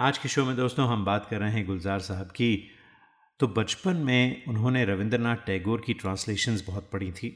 आज 0.00 0.18
के 0.18 0.28
शो 0.28 0.44
में 0.44 0.56
दोस्तों 0.56 0.86
हम 0.88 1.04
बात 1.04 1.26
कर 1.30 1.38
रहे 1.38 1.50
हैं 1.50 1.66
गुलजार 1.66 2.00
साहब 2.00 2.26
की। 2.26 2.70
तो 3.40 3.46
बचपन 3.48 3.96
में 3.96 4.44
उन्होंने 4.48 4.84
रविंद्रनाथ 4.84 5.36
टैगोर 5.36 5.82
की 5.86 5.94
ट्रांसलेशंस 5.94 6.64
बहुत 6.66 6.90
पढ़ी 6.92 7.10
थी। 7.12 7.30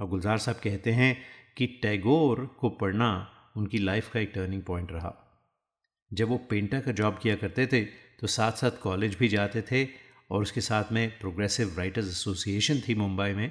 और 0.00 0.08
गुलजार 0.08 0.38
साहब 0.38 0.56
कहते 0.56 0.90
हैं 0.90 1.16
कि 1.56 1.66
टैगोर 1.82 2.44
को 2.60 2.70
पढ़ना 2.70 3.08
उनकी 3.56 3.78
लाइफ 3.78 4.10
का 4.12 4.20
एक 4.20 4.32
टर्निंग 4.34 4.62
पॉइंट 4.62 4.92
रहा। 4.92 5.14
जब 6.12 6.28
वो 6.28 6.36
पेंटर 6.50 6.80
का 6.80 6.92
जॉब 6.92 7.18
किया 7.22 7.36
करते 7.36 7.66
थे 7.66 7.84
तो 8.20 8.26
साथ 8.26 8.52
साथ 8.52 8.78
कॉलेज 8.82 9.16
भी 9.18 9.28
जाते 9.28 9.62
थे 9.62 9.86
और 10.30 10.42
उसके 10.42 10.60
साथ 10.60 10.92
में 10.92 11.18
प्रोग्रेसिव 11.18 11.74
राइटर्स 11.78 12.08
एसोसिएशन 12.08 12.82
थी 12.88 12.94
मुंबई 12.94 13.30
में। 13.30 13.50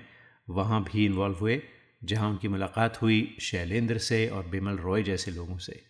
वहाँ 0.50 0.84
भी 0.84 1.06
इन्वॉल्व 1.06 1.36
हुए, 1.36 1.62
जहाँ 2.04 2.30
उनकी 2.30 2.48
मुलाकात 2.48 3.02
हुई 3.02 3.36
शैलेंद्र 3.42 3.98
से 3.98 4.28
और 4.28 4.48
बिमल 4.48 4.78
रॉय 4.78 5.04
जैसे 5.04 5.32
लोगों 5.32 5.58
से। 5.58 5.84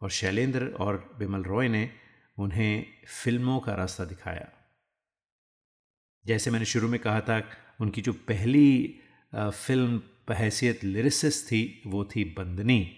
और 0.00 0.10
शैलेंद्र 0.10 0.66
और 0.80 1.14
बिमल 1.18 1.42
रॉय 1.42 1.68
ने 1.68 1.90
उन्हें 2.38 2.86
फ़िल्मों 3.24 3.58
का 3.60 3.74
रास्ता 3.74 4.04
दिखाया। 4.04 4.48
जैसे 6.26 6.50
मैंने 6.50 6.64
शुरू 6.64 6.88
में 6.88 7.00
कहा 7.00 7.20
था, 7.20 7.42
उनकी 7.80 8.02
जो 8.02 8.12
पहली 8.12 9.00
फ़िल्म 9.34 9.98
बहैसियत 10.28 10.84
लिरिसिस 10.84 11.46
थी, 11.46 11.82
वो 11.86 12.04
थी 12.04 12.24
बंदनी 12.24 12.96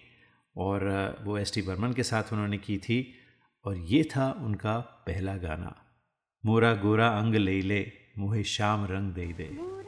और 0.56 1.22
वो 1.24 1.38
एस 1.38 1.54
टी 1.54 1.62
बर्मन 1.62 1.92
के 1.92 2.02
साथ 2.02 2.32
उन्होंने 2.32 2.58
की 2.58 2.78
थी 2.78 3.14
और 3.64 3.76
ये 3.76 4.02
था 4.04 4.30
उनका 4.32 4.78
पहला 5.06 5.36
गाना। 5.36 5.74
मोरा 6.44 6.74
गोरा 6.74 7.08
अंग 7.08 7.34
ले 7.34 7.60
ले, 7.62 7.92
मुहे 8.18 8.44
शाम 8.44 8.84
रंग 8.84 9.12
दे 9.12 9.26
दे। 9.32 9.83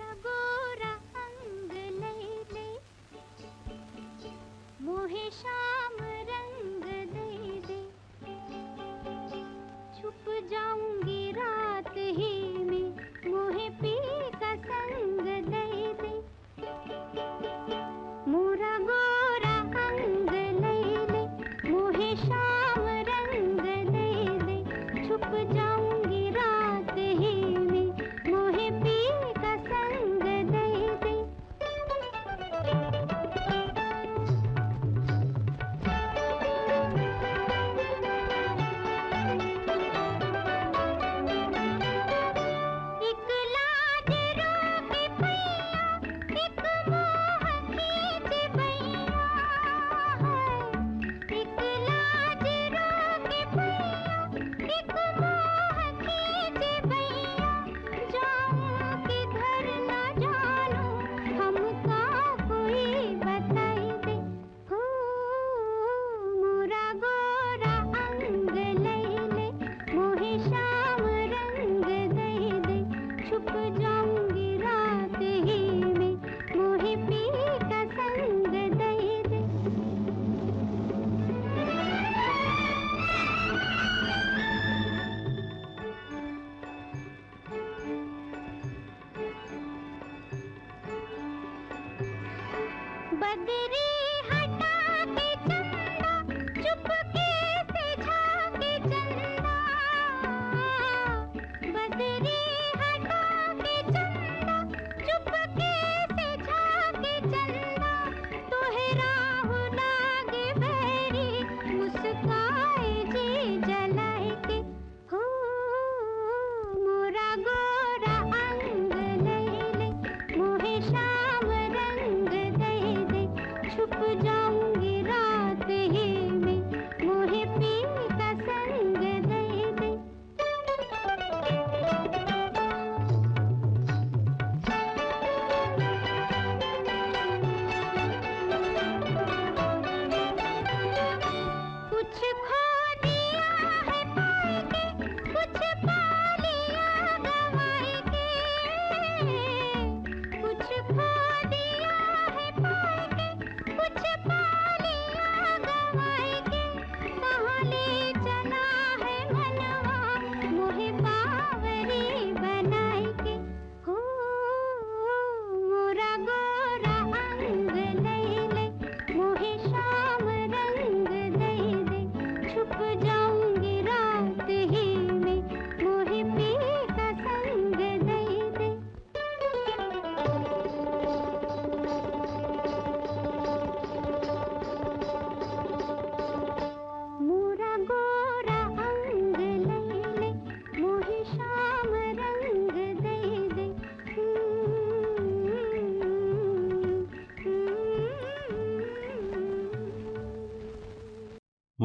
छुप 73.35 73.49
जाऊंगी 73.49 73.94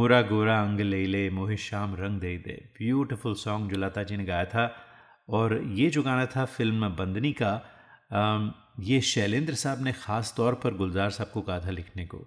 मोरा 0.01 0.21
गोरा 0.27 0.53
अंग 0.59 0.79
ले 0.81 1.05
ले, 1.05 1.29
मोहे 1.29 1.55
शाम 1.59 1.95
रंग 1.95 2.19
दे 2.19 2.29
दे। 2.39 2.53
ब्यूटीफुल 2.77 3.33
सॉन्ग 3.37 3.71
जो 3.71 3.77
लता 3.77 4.03
जी 4.03 4.15
ने 4.17 4.23
गाया 4.25 4.45
था। 4.47 4.63
और 5.29 5.53
ये 5.73 5.89
जो 5.89 6.01
गाना 6.03 6.25
था 6.25 6.45
फ़िल्म 6.47 6.87
बंदनी 6.95 7.31
का 7.33 7.51
ये 8.81 8.99
शैलेंद्र 9.03 9.53
साहब 9.55 9.83
ने 9.83 9.91
ख़ास 9.93 10.33
तौर 10.37 10.55
पर 10.55 10.73
गुलजार 10.75 11.09
साहब 11.09 11.29
को 11.29 11.41
कहा 11.41 11.59
था 11.59 11.71
लिखने 11.71 12.05
को, 12.05 12.17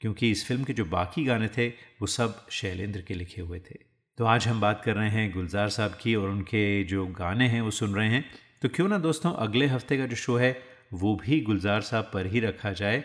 क्योंकि 0.00 0.30
इस 0.30 0.46
फ़िल्म 0.48 0.64
के 0.64 0.72
जो 0.72 0.84
बाकी 0.86 1.24
गाने 1.24 1.48
थे, 1.48 1.66
वो 1.68 2.06
सब 2.08 2.46
शैलेंद्र 2.50 3.00
के 3.00 3.14
लिखे 3.14 3.40
हुए 3.42 3.58
थे। 3.60 3.78
तो 4.18 4.24
आज 4.26 4.46
हम 4.48 4.60
बात 4.60 4.82
कर 4.84 4.94
रहे 4.94 5.08
हैं 5.10 5.32
गुलजार 5.32 5.68
साहब 5.70 5.96
की 6.02 6.14
और 6.14 6.28
उनके 6.28 6.62
जो 6.84 7.06
गाने 7.18 7.48
हैं, 7.48 7.60
वो 7.60 7.70
सुन 7.72 7.94
रहे 7.94 8.08
हैं। 8.08 8.24
तो 8.62 8.68
क्यों 8.68 8.88
ना 8.88 8.98
दोस्तों, 9.00 9.32
अगले 9.38 9.66
हफ़्ते 9.66 9.98
का 9.98 10.06
जो 10.06 10.16
शो 10.16 10.36
है, 10.36 10.52
वो 10.94 11.16
भी 11.16 11.40
गुलजार 11.40 11.80
साहब 11.82 12.10
पर 12.14 12.26
ही 12.26 12.40
रखा 12.40 12.72
जाए। 12.74 13.02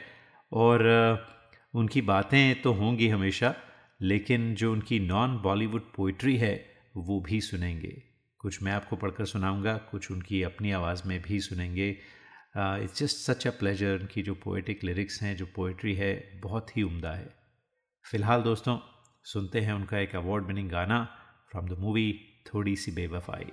और 0.51 0.85
उनकी 1.73 2.01
बातें 2.03 2.61
तो 2.61 2.73
होंगी 2.73 3.07
हमेशा 3.09 3.53
लेकिन 4.01 4.53
जो 4.55 4.71
उनकी 4.71 4.99
नॉन 4.99 5.37
बॉलीवुड 5.37 5.81
पोइट्री 5.95 6.35
है, 6.37 6.65
वो 6.97 7.19
भी 7.21 7.41
सुनेंगे। 7.41 8.01
कुछ 8.39 8.61
मैं 8.63 8.71
आपको 8.71 8.95
पढ़कर 8.95 9.25
सुनाऊँगा, 9.25 9.77
कुछ 9.77 10.11
उनकी 10.11 10.43
अपनी 10.43 10.71
आवाज़ 10.71 11.01
में 11.07 11.21
भी 11.21 11.39
सुनेंगे। 11.39 11.89
It's 12.57 12.99
just 12.99 13.17
such 13.17 13.47
a 13.47 13.51
pleasure 13.51 13.99
उनकी 13.99 14.21
जो 14.21 14.35
पोइटिक 14.35 14.83
लिरिक्स 14.83 15.21
हैं, 15.21 15.35
जो 15.37 15.45
पोइट्री 15.45 15.93
है, 15.95 16.39
बहुत 16.43 16.77
ही 16.77 16.83
उम्दा 16.83 17.11
है। 17.11 17.33
फ़िलहाल 18.05 18.41
दोस्तों, 18.41 18.77
सुनते 19.23 19.61
हैं 19.61 19.73
उनका 19.73 19.99
एक 19.99 20.15
अवार्ड 20.15 20.45
विनिंग 20.45 20.69
गाना 20.69 21.03
from 21.51 21.67
the 21.67 21.79
movie 21.79 22.13
Thodi 22.53 22.75
Si 22.75 22.91
Bewafaai 22.91 23.51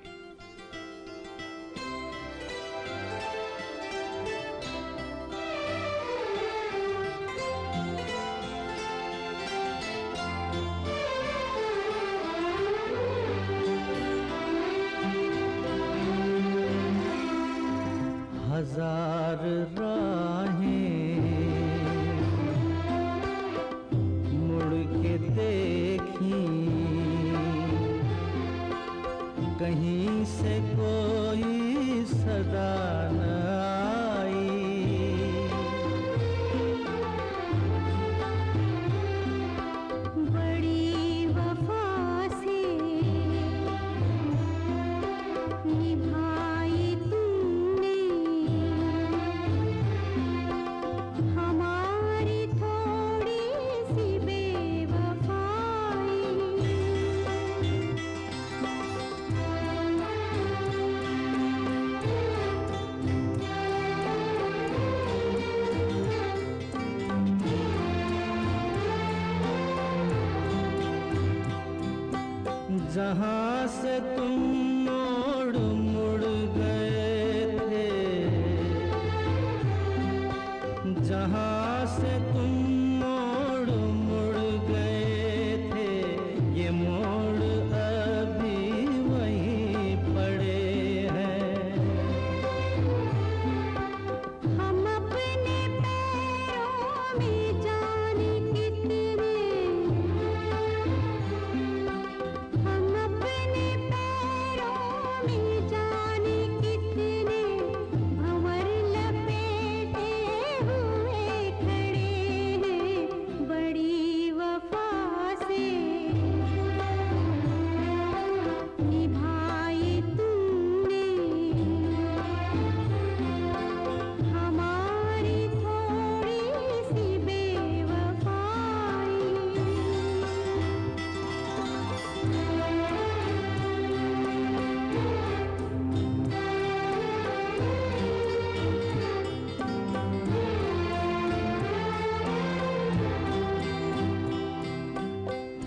जहाँ 73.07 73.66
से 73.71 73.99
तुम 74.16 74.56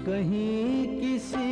कहीं 0.09 0.85
किसी 0.99 1.48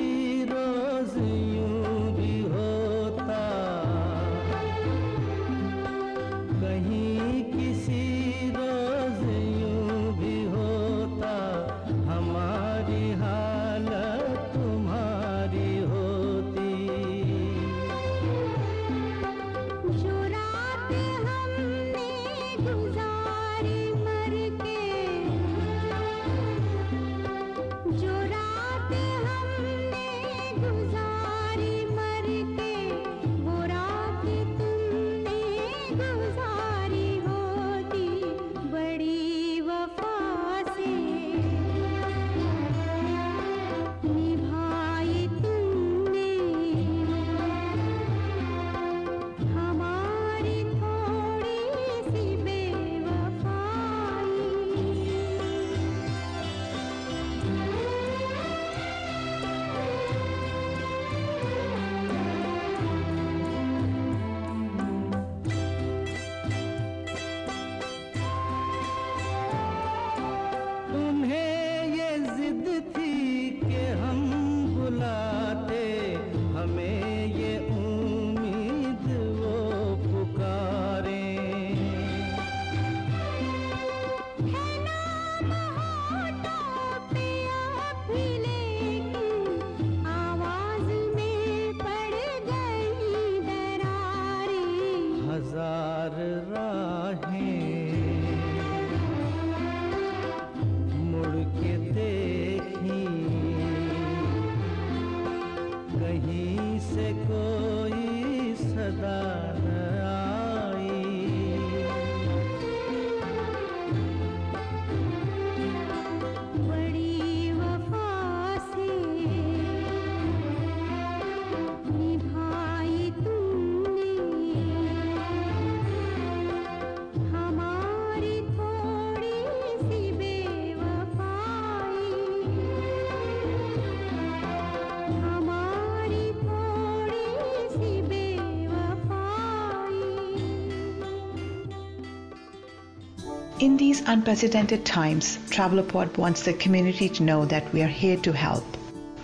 unprecedented 144.08 144.86
times, 144.86 145.38
Travelopod 145.50 146.18
wants 146.18 146.44
the 146.44 146.54
community 146.54 147.10
to 147.10 147.24
know 147.24 147.44
that 147.46 147.72
we 147.74 147.82
are 147.82 147.88
here 147.88 148.16
to 148.18 148.32
help. 148.32 148.64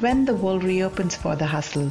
When 0.01 0.25
the 0.25 0.35
world 0.35 0.63
reopens 0.63 1.15
for 1.15 1.37
the 1.37 1.45
hustle, 1.45 1.89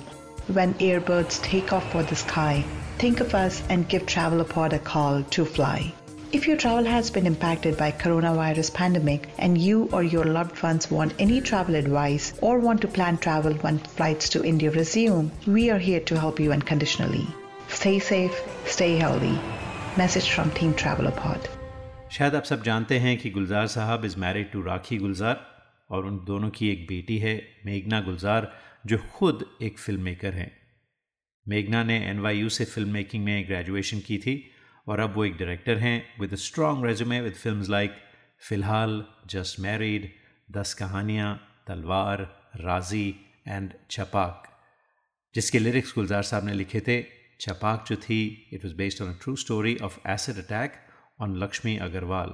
when 0.49 0.75
airbirds 0.75 1.43
take 1.43 1.73
off 1.73 1.91
for 1.91 2.03
the 2.03 2.17
sky, 2.17 2.63
think 2.99 3.21
of 3.21 3.35
us 3.35 3.63
and 3.71 3.89
give 3.89 4.05
Travelopod 4.05 4.75
a 4.75 4.79
call 4.79 5.23
to 5.23 5.45
fly. 5.47 5.95
If 6.33 6.47
your 6.47 6.59
travel 6.59 6.85
has 6.85 7.11
been 7.11 7.27
impacted 7.27 7.79
by 7.79 7.93
coronavirus 7.93 8.75
pandemic 8.75 9.29
and 9.39 9.57
you 9.57 9.89
or 9.91 10.03
your 10.03 10.25
loved 10.25 10.63
ones 10.63 10.91
want 10.91 11.15
any 11.19 11.41
travel 11.41 11.75
advice 11.75 12.35
or 12.43 12.59
want 12.59 12.83
to 12.83 12.89
plan 12.89 13.17
travel 13.17 13.55
when 13.55 13.79
flights 13.79 14.29
to 14.31 14.45
India 14.45 14.71
resume, 14.71 15.31
we 15.47 15.71
are 15.71 15.79
here 15.79 16.01
to 16.01 16.21
help 16.21 16.39
you 16.41 16.53
unconditionally. 16.53 17.27
Stay 17.69 17.99
safe, 17.99 18.39
stay 18.67 18.97
healthy. 18.97 19.39
Message 19.97 20.31
from 20.31 20.51
Team 20.51 20.75
Travelopod. 20.75 21.62
शायद 22.13 22.35
आप 22.35 22.45
सब 22.45 22.63
जानते 22.63 22.99
हैं 22.99 23.17
कि 23.19 23.31
Gulzar 23.31 23.67
sahab 23.67 24.05
is 24.05 24.19
married 24.21 24.51
to 24.53 24.63
Rakhee 24.63 24.97
Gulzar 24.99 25.47
और 25.91 26.07
उन 26.07 26.19
दोनों 26.25 26.51
की 26.51 26.69
एक 26.69 26.87
बेटी 26.87 27.17
है, 27.19 27.35
मेघना 27.67 28.01
गुलजार, 28.01 28.51
जो 28.87 28.99
खुद 29.13 29.45
एक 29.63 29.79
फ़िल्म 29.79 30.03
मेकर 30.03 30.35
हैं। 30.35 30.51
मेघना 31.47 31.83
ने 31.83 31.97
एनवाईयू 32.09 32.49
से 32.49 32.65
फ़िल्म 32.65 32.91
मेकिंग 32.91 33.25
में 33.25 33.49
ग्रेजुएशन 33.49 34.01
की 34.01 34.19
थी 34.19 34.35
और 34.87 35.01
अब 35.01 35.15
वो 35.15 35.25
एक 35.25 35.37
डायरेक्टर 35.37 35.79
हैं 35.79 35.97
with 36.21 36.35
strong 36.35 36.87
resume 36.87 37.21
with 37.21 37.35
film 37.35 37.65
like 37.71 37.97
Filhaal 38.49 39.05
just 39.31 39.61
married 39.61 40.13
Dus 40.51 40.75
Kahaniyaan, 40.75 41.35
Talvar, 41.67 42.29
राज़ी 42.57 43.09
एंड 43.49 43.75
छपाक, 43.91 44.43
जिसके 45.35 45.59
लिरिक्स 45.59 45.95
गुलजार 45.95 46.23
साहब 46.23 46.45
ने 46.45 46.55
लिखे 46.55 46.81
थे। 46.81 47.03
छपाक 47.41 47.85
जो 47.89 47.97
थी 47.97 48.23
it 48.53 48.65
was 48.65 48.75
based 48.77 49.03
on 49.03 49.15
a 49.15 49.19
true 49.23 49.37
story 49.37 49.77
of 49.83 49.99
acid 50.09 50.37
attack 50.37 50.82
on 51.23 51.37
Laxmi 51.37 51.77
Agarwal. 51.79 52.31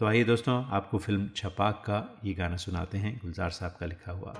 तो 0.00 0.06
आइए 0.06 0.24
दोस्तों, 0.24 0.54
आपको 0.70 0.98
फ़िल्म 0.98 1.28
छपाक 1.36 1.82
का 1.86 2.20
ये 2.24 2.34
गाना 2.34 2.56
सुनाते 2.56 2.98
हैं, 2.98 3.18
गुलजार 3.18 3.50
साहब 3.50 3.76
का 3.80 3.86
लिखा 3.86 4.12
हुआ। 4.12 4.34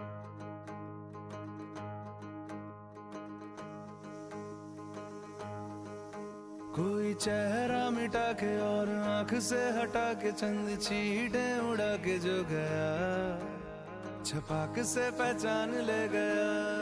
कोई 6.75 7.15
चेहरा 7.15 7.91
मिटा 7.91 8.33
के 8.33 8.59
और 8.61 8.91
आँख 8.91 9.35
से 9.41 9.63
हटा 9.81 10.13
के 10.15 10.33
चंद 10.33 10.77
चीटे 10.79 11.47
उड़ा 11.71 11.95
के 11.97 12.19
जो 12.19 12.43
गया, 12.45 12.89
छपाक 14.25 14.79
से 14.85 15.11
पहचान 15.11 15.75
ले 15.83 16.09
गया। 16.09 16.74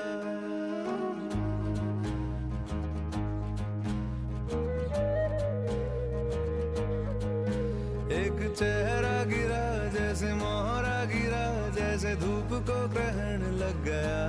चेहरा 8.62 9.16
गिरा, 9.24 9.62
जैसे 9.88 10.28
मोहरा 10.34 10.98
गिरा, 11.04 11.44
जैसे 11.68 12.14
धूप 12.16 12.50
को 12.66 12.76
ग्रहण 12.88 13.40
लग 13.58 13.78
गया। 13.84 14.20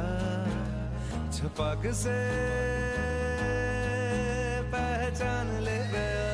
छपाक 1.31 1.83
से 1.93 2.15
पहचान 4.71 5.47
ले 5.61 5.77
गया। 5.93 6.25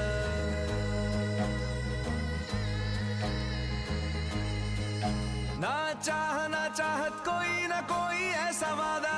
ना 5.59 5.75
चाह, 6.01 6.47
ना 6.47 6.63
चाहत 6.79 7.21
कोई, 7.27 7.67
ना 7.67 7.81
कोई 7.91 8.23
ऐसा 8.47 8.73
वादा। 8.73 9.17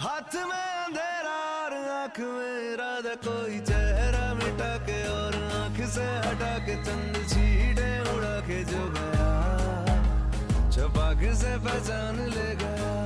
हाथ 0.00 0.34
में 0.48 0.66
अंधेरा 0.80 1.38
और 1.60 1.72
आँख 1.92 2.20
में 2.20 2.72
इरादा। 2.72 3.14
कोई 3.28 3.60
चेहरा 3.60 4.26
मिटा 4.34 4.76
के 4.88 5.00
और 5.08 5.34
आँख 5.60 5.86
से 5.86 6.06
हटा 6.26 6.58
के 6.66 6.84
चंद। 6.84 7.11
से 11.80 12.26
लगा। 12.26 13.01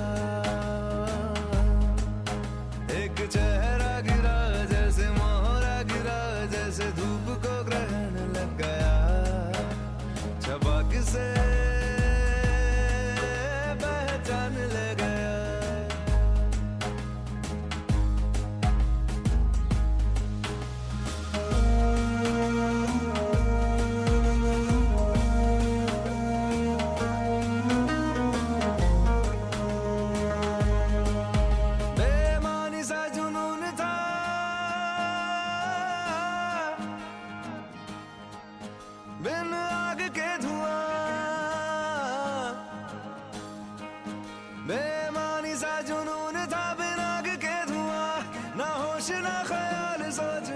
ख्याल 49.08 50.10
सोच 50.10 50.48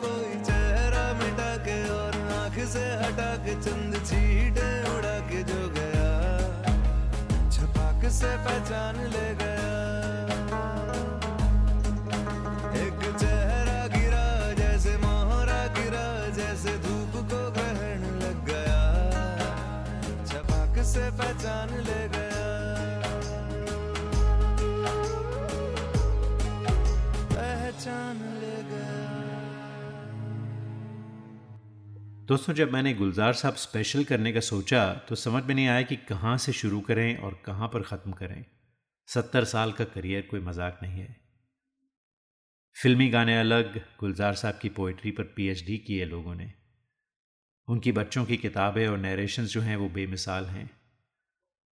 कोई 0.00 0.30
चेहरा 0.44 1.02
मिटा 1.12 1.56
के 1.56 1.76
और 1.88 2.16
आँख 2.32 2.56
से 2.66 2.84
हटा 3.02 3.36
के 3.36 3.54
चंद 3.54 3.96
छीटे 4.06 4.68
उड़ा 4.92 5.18
के 5.28 5.42
जो 5.42 5.60
गया। 5.68 6.08
छपाक 7.50 8.08
से 8.10 8.32
पहचान 8.36 8.96
ले 8.96 9.28
गया। 9.42 9.76
एक 12.80 13.00
चेहरा 13.20 13.86
गिरा, 13.86 14.24
जैसे 14.52 14.96
मोहरा 14.96 15.66
गिरा, 15.66 16.06
जैसे 16.30 16.78
धूप 16.78 17.22
को 17.28 17.50
लग 18.24 18.44
गया। 18.46 18.80
छपाक 20.24 20.84
से 20.84 21.10
पहचान 21.10 21.68
ले 21.68 22.08
गया। 22.08 22.21
दोस्तों, 32.32 32.52
जब 32.54 32.70
मैंने 32.72 32.92
गुलजार 32.94 33.32
साहब 33.32 33.54
स्पेशल 33.54 34.04
करने 34.04 34.32
का 34.32 34.40
सोचा 34.40 34.82
तो 35.08 35.14
समझ 35.14 35.42
में 35.44 35.54
नहीं 35.54 35.66
आया 35.68 35.80
कि 35.82 35.96
कहाँ 36.08 36.36
से 36.36 36.52
शुरू 36.52 36.80
करें 36.80 37.16
और 37.16 37.34
कहाँ 37.46 37.68
पर 37.68 37.82
ख़त्म 37.82 38.12
करें। 38.12 38.44
सत्तर 39.08 39.44
साल 39.44 39.72
का 39.72 39.84
करियर 39.86 40.22
कोई 40.30 40.40
मज़ाक 40.40 40.78
नहीं 40.82 41.00
है। 41.00 41.16
फिल्मी 42.76 43.08
गाने 43.08 43.38
अलग, 43.40 43.76
गुलजार 44.00 44.34
साहब 44.34 44.58
की 44.62 44.68
पोइट्री 44.68 45.10
पर 45.10 45.24
पीएचडी 45.36 45.76
की 45.78 45.98
है 45.98 46.04
लोगों 46.04 46.34
ने। 46.34 46.50
उनकी 47.68 47.92
बच्चों 47.92 48.24
की 48.24 48.36
किताबें 48.36 48.86
और 48.86 48.96
नरेशंस 48.98 49.52
जो 49.52 49.60
हैं, 49.60 49.76
वो 49.76 49.88
बेमिसाल 49.90 50.46
हैं। 50.46 50.70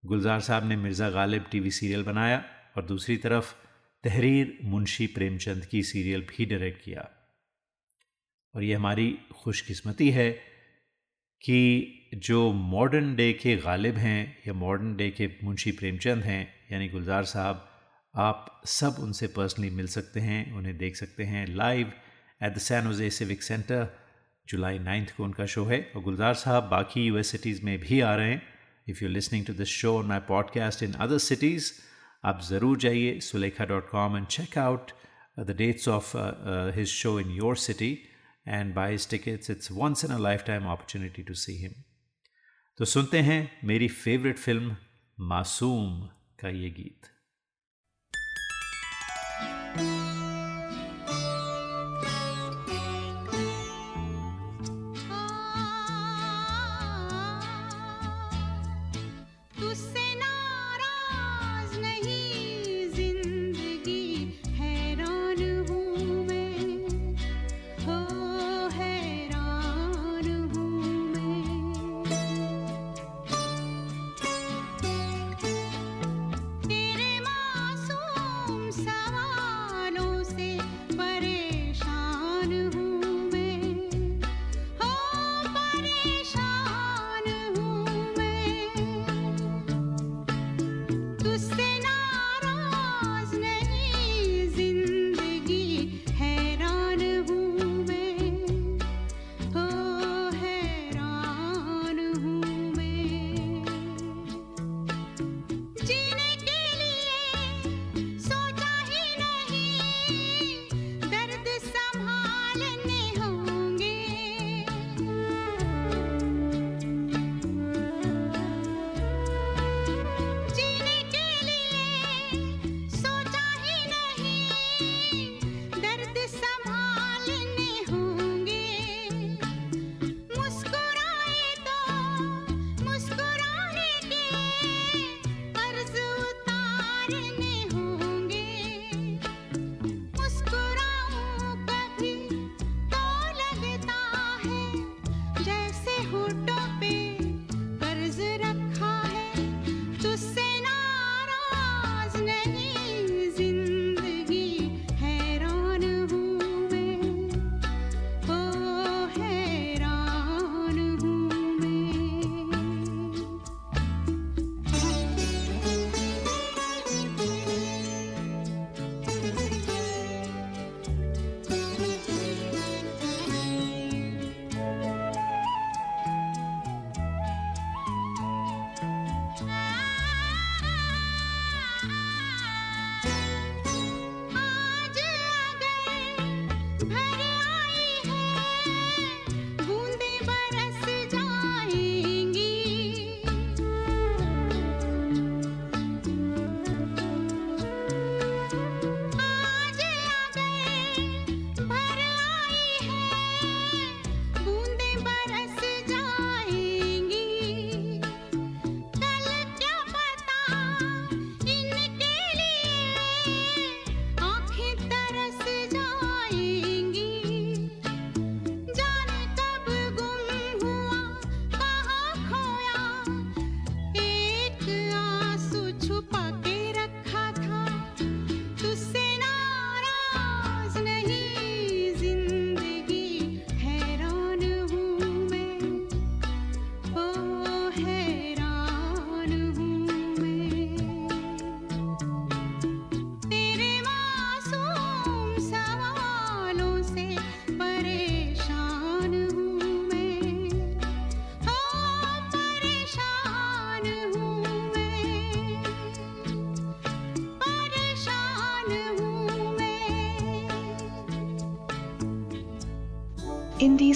गुलजार 0.05 0.41
साहब 0.41 0.65
ने 0.65 0.77
मिर्ज़ा 0.77 1.11
गालिब 1.11 1.47
टीवी 1.51 1.71
सीरियल 1.71 2.03
बनाया 2.03 2.45
और 2.77 2.85
दूसरी 2.85 3.17
तरफ़ 3.17 3.55
तहरीर 4.05 4.59
मुंशी 4.65 5.07
प्रेमचंद 5.07 5.65
की 5.65 5.83
सीरियल 5.85 6.27
भी 6.29 6.47
डायरेक्ट 6.47 6.85
किया। 6.85 7.09
और 8.55 8.63
ये 8.63 8.75
हमारी 8.75 9.11
खुशकिस्मती 9.35 10.11
है 10.11 10.29
कि 11.43 11.97
जो 12.15 12.53
मॉडर्न 12.53 13.15
डे 13.17 13.33
के 13.33 13.57
गालिब 13.57 13.97
हैं 13.97 14.37
या 14.47 14.53
मॉडर्न 14.53 14.95
डे 14.97 15.11
के 15.11 15.29
मुंशी 15.45 15.73
प्रेमचंद 15.73 16.23
हैं, 16.23 16.55
यानी 16.73 16.89
गुलजार 16.89 17.25
साहब, 17.25 17.67
आप 18.15 18.63
सब 18.67 18.97
उनसे 19.01 19.27
पर्सनली 19.27 19.71
मिल 19.71 19.87
सकते 19.87 20.21
हैं, 20.21 20.53
उन्हें 20.53 20.77
देख 20.79 20.97
सकते 20.97 21.25
हैं 21.25 21.47
live 21.47 21.93
at 22.43 22.55
the 22.55 22.59
San 22.59 22.87
Jose 22.87 23.11
civic 23.11 23.43
centre 23.43 23.89
July 24.49 24.79
ninth 24.79 25.17
को 25.17 25.25
उनका 25.25 25.47
शो 25.47 25.65
है। 25.65 25.81
और 25.97 26.03
गुलजार 26.03 26.35
साहब 26.35 26.69
बाकी 26.69 27.07
यूएस 27.07 27.31
सिटीज़ 27.31 27.65
में 27.65 27.79
भी 27.79 28.01
आ 28.01 28.15
रहे 28.15 28.31
हैं। 28.31 28.43
If 28.89 29.05
you 29.05 29.11
listening 29.11 29.47
to 29.47 29.53
this 29.53 29.69
show 29.69 30.03
my 30.03 30.19
podcast 30.29 30.83
in 30.83 30.93
other 30.93 31.19
cities 31.19 31.73
आप 32.25 32.41
ज़रूर 32.43 32.79
जाइए 32.79 33.19
Sulekha 33.21 33.65
dot 33.65 33.89
com 33.91 34.17
and 34.17 34.27
check 34.27 34.59
out 34.59 34.91
the 35.39 35.55
dates 35.59 35.89
of 35.89 36.13
his 36.77 36.89
show 36.89 37.19
in 37.21 37.31
your 37.31 37.57
city 37.57 37.99
his 38.49 39.11
tickets 39.11 39.51
it's 39.51 39.73
once 39.73 40.05
in 40.05 40.11
a 40.11 40.19
lifetime 40.47 40.65
opportunity 40.65 41.23
to 41.23 41.35
see 41.35 41.53
him 41.53 41.73
तो 42.79 42.85
सुनते 42.85 43.19
हैं 43.19 43.61
मेरी 43.65 43.89
favourite 43.89 44.39
film 44.39 44.77
मासूम 45.21 46.09
का 46.41 46.49
ये 46.49 46.71
गीत। 46.71 47.10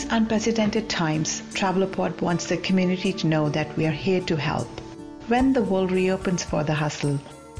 These 0.04 0.12
unprecedented 0.12 0.86
times, 0.86 1.40
Travelopod 1.54 2.20
wants 2.20 2.46
the 2.46 2.58
community 2.58 3.10
to 3.14 3.26
know 3.26 3.48
that 3.48 3.74
we 3.74 3.86
are 3.86 3.98
here 4.06 4.20
to 4.22 4.36
help. 4.36 4.68
When 5.28 5.54
the 5.54 5.62
world 5.62 5.90
reopens 5.90 6.44
for 6.44 6.62
the 6.62 6.74
hustle, 6.74 7.16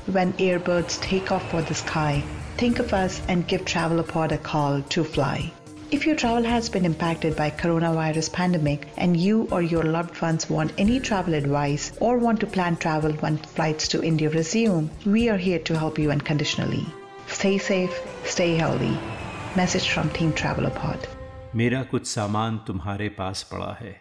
when 0.07 0.35
airbirds 0.35 1.01
take 1.01 1.33
off 1.33 1.51
for 1.51 1.63
the 1.63 1.75
sky, 1.75 2.23
think 2.59 2.81
of 2.81 2.93
us 2.93 3.23
and 3.29 3.47
give 3.47 3.65
Travelopod 3.65 4.33
a 4.33 4.37
call 4.37 4.83
to 4.83 5.05
fly. 5.05 5.53
If 5.91 6.05
your 6.05 6.17
travel 6.17 6.45
has 6.45 6.69
been 6.69 6.85
impacted 6.85 7.35
by 7.35 7.51
coronavirus 7.51 8.33
pandemic 8.33 8.89
and 8.99 9.17
you 9.17 9.49
or 9.51 9.63
your 9.63 9.85
loved 9.85 10.21
ones 10.21 10.51
want 10.51 10.75
any 10.77 11.01
travel 11.01 11.33
advice 11.33 11.93
or 11.99 12.19
want 12.19 12.41
to 12.41 12.47
plan 12.47 12.77
travel 12.77 13.13
when 13.13 13.39
flights 13.39 13.89
to 13.89 14.05
India 14.05 14.29
resume, 14.29 14.91
we 15.07 15.31
are 15.31 15.39
here 15.39 15.61
to 15.61 15.79
help 15.79 15.99
you 15.99 16.11
unconditionally. 16.11 16.85
Stay 17.27 17.57
safe, 17.57 17.99
stay 18.25 18.55
healthy. 18.57 18.99
Message 19.57 19.89
from 19.89 20.11
Team 20.11 20.33
Travelopod. 20.33 21.14
मेरा 21.55 21.83
कुछ 21.83 22.07
सामान 22.07 22.59
तुम्हारे 22.59 23.09
पास 23.09 23.49
पड़ा 23.53 23.75
है। 23.75 24.01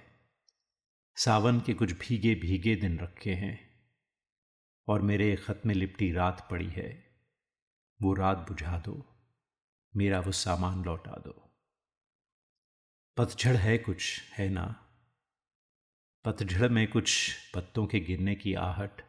सावन 1.15 1.59
के 1.59 1.73
कुछ 1.73 1.93
भीगे 1.93 2.35
भीगे 2.35 2.75
दिन 2.75 2.99
रखे 2.99 3.33
हैं, 3.33 3.85
और 4.87 5.01
मेरे 5.01 5.35
खत 5.35 5.61
में 5.65 5.75
लिपटी 5.75 6.11
रात 6.11 6.47
पड़ी 6.51 6.69
है। 6.69 7.15
वो 8.01 8.13
रात 8.13 8.37
बुझा 8.37 8.79
दो, 8.79 9.05
मेरा 9.95 10.19
वो 10.19 10.31
सामान 10.31 10.83
लौटा 10.83 11.11
दो। 11.11 11.59
पतझड़ 13.17 13.55
है 13.55 13.77
कुछ, 13.77 14.21
है 14.31 14.49
ना? 14.49 14.89
पतझड़ 16.25 16.69
में 16.69 16.87
कुछ 16.87 17.35
पत्तों 17.55 17.87
के 17.87 17.99
गिरने 17.99 18.35
की 18.35 18.53
आहट 18.53 19.01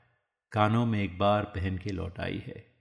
कानों 0.52 0.86
में 0.86 1.02
एक 1.02 1.18
बार 1.18 1.44
पहन 1.44 1.78
के 1.78 1.90
लौट 1.90 2.20
आई 2.20 2.42
है। 2.46 2.74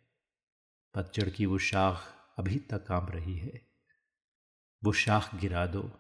पतझड़ 0.94 1.30
की 1.30 1.46
वो 1.46 1.58
शाख 1.58 2.16
अभी 2.38 2.60
तक 2.60 2.86
काम 2.88 3.06
रही 3.06 3.38
है। 3.38 3.73
वो 4.84 4.92
शाख 4.92 5.36
गिरा 5.36 5.66
दो, 5.66 5.92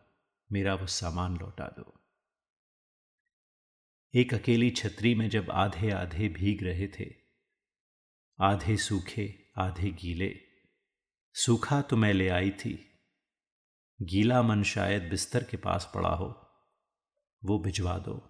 मेरा 0.51 0.75
वो 0.75 0.87
सामान 0.87 1.37
लौटा 1.37 1.65
दो। 1.65 1.93
एक 4.13 4.33
अकेली 4.33 4.69
छतरी 4.69 5.15
में 5.15 5.29
जब 5.29 5.51
आधे 5.51 5.91
आधे 5.91 6.29
भीग 6.29 6.63
रहे 6.63 6.87
थे, 6.87 7.13
आधे 8.39 8.77
सूखे, 8.77 9.51
आधे 9.57 9.91
गीले, 9.91 10.35
सूखा 11.33 11.81
तो 11.81 11.97
मैं 11.97 12.13
ले 12.13 12.29
आई 12.29 12.51
थी, 12.51 12.89
गीला 14.01 14.41
मन 14.41 14.63
शायद 14.63 15.03
बिस्तर 15.03 15.43
के 15.43 15.57
पास 15.57 15.91
पड़ा 15.95 16.15
हो, 16.15 16.47
वो 17.45 17.59
भिजवा 17.59 17.97
दो, 17.97 18.21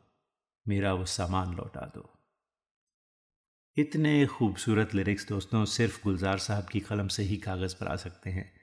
मेरा 0.67 0.93
वो 0.93 1.05
सामान 1.05 1.55
लौटा 1.55 1.91
दो। 1.95 2.09
इतने 3.77 4.25
खूबसूरत 4.25 4.93
लिरिक्स 4.95 5.27
दोस्तों 5.27 5.65
सिर्फ़ 5.65 6.03
गुलजार 6.03 6.37
साहब 6.37 6.67
की 6.67 6.79
कलम 6.79 7.07
से 7.07 7.23
ही 7.23 7.37
कागज़ 7.37 7.75
पर 7.75 7.87
आ 7.87 7.95
सकते 7.95 8.29
हैं। 8.29 8.62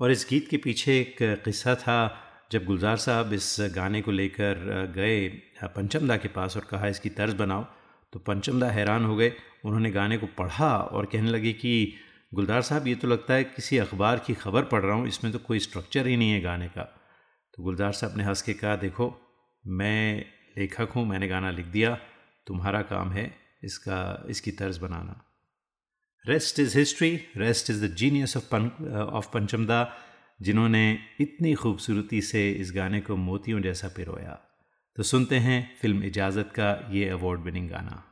और 0.00 0.10
इस 0.10 0.26
गीत 0.30 0.48
के 0.48 0.56
पीछे 0.56 0.98
एक 1.00 1.16
किस्सा 1.44 1.74
था, 1.74 2.20
जब 2.52 2.64
गुलजार 2.64 2.96
साहब 2.96 3.32
इस 3.32 3.56
गाने 3.74 4.00
को 4.02 4.10
लेकर 4.10 4.92
गए 4.94 5.28
पंचमदा 5.76 6.16
के 6.16 6.28
पास 6.28 6.56
और 6.56 6.64
कहा, 6.64 6.88
इसकी 6.88 7.08
तर्ज 7.10 7.34
बनाओ। 7.34 7.64
तो 8.12 8.18
पंचमदा 8.18 8.70
हैरान 8.70 9.04
हो 9.04 9.16
गए। 9.16 9.32
उन्होंने 9.64 9.90
गाने 9.90 10.18
को 10.18 10.26
पढ़ा 10.38 10.76
और 10.76 11.06
कहने 11.06 11.30
लगे 11.30 11.52
कि, 11.52 11.94
गुलजार 12.34 12.62
साहब, 12.62 12.86
ये 12.86 12.94
तो 12.94 13.08
लगता 13.08 13.34
है 13.34 13.44
किसी 13.44 13.78
अखबार 13.78 14.18
की 14.18 14.34
खबर 14.34 14.62
पढ़ 14.62 14.82
रहा 14.82 14.96
हूँ, 14.96 15.08
इसमें 15.08 15.32
तो 15.32 15.38
कोई 15.38 15.58
स्ट्रक्चर 15.58 16.06
ही 16.06 16.16
नहीं 16.16 16.32
है 16.32 16.40
गाने 16.40 16.68
का। 16.68 16.82
तो 17.54 17.62
गुलजार 17.62 17.92
साहब 17.92 18.16
ने 18.16 18.24
हंस 18.24 18.42
के 18.42 18.52
कहा, 18.54 18.76
देखो, 18.76 19.12
मैं 19.64 20.24
लेखक 20.58 20.88
हूँ, 20.96 21.06
मैंने 21.06 21.28
गाना 21.28 21.50
लिख 21.50 21.66
दिया, 21.66 21.98
तुम्हारा 22.46 22.82
काम 22.82 23.12
है 23.12 23.30
इसका, 23.64 24.26
इसकी 24.30 24.50
तर्ज 24.50 24.78
बनाना। 24.78 25.33
Rest 26.28 26.60
is 26.60 26.78
history 26.78 27.20
rest 27.36 27.70
is 27.70 27.84
the 27.86 27.94
genius 27.94 28.36
of 28.36 28.44
पन 28.54 28.70
ऑफ़ 29.12 29.28
पंचमदा 29.34 29.92
जिन्होंने 30.42 30.98
इतनी 31.20 31.54
खूबसूरती 31.54 32.20
से 32.20 32.50
इस 32.50 32.72
गाने 32.74 33.00
को 33.00 33.16
मोतियों 33.16 33.60
जैसा 33.60 33.88
पिरोया। 33.88 34.38
तो 34.96 35.02
सुनते 35.02 35.36
हैं 35.36 35.76
फ़िल्म 35.80 36.02
इजाज़त 36.02 36.52
का 36.54 36.88
ये 36.90 37.08
अवार्ड 37.08 37.40
विनिंग 37.40 37.70
गाना। 37.70 38.02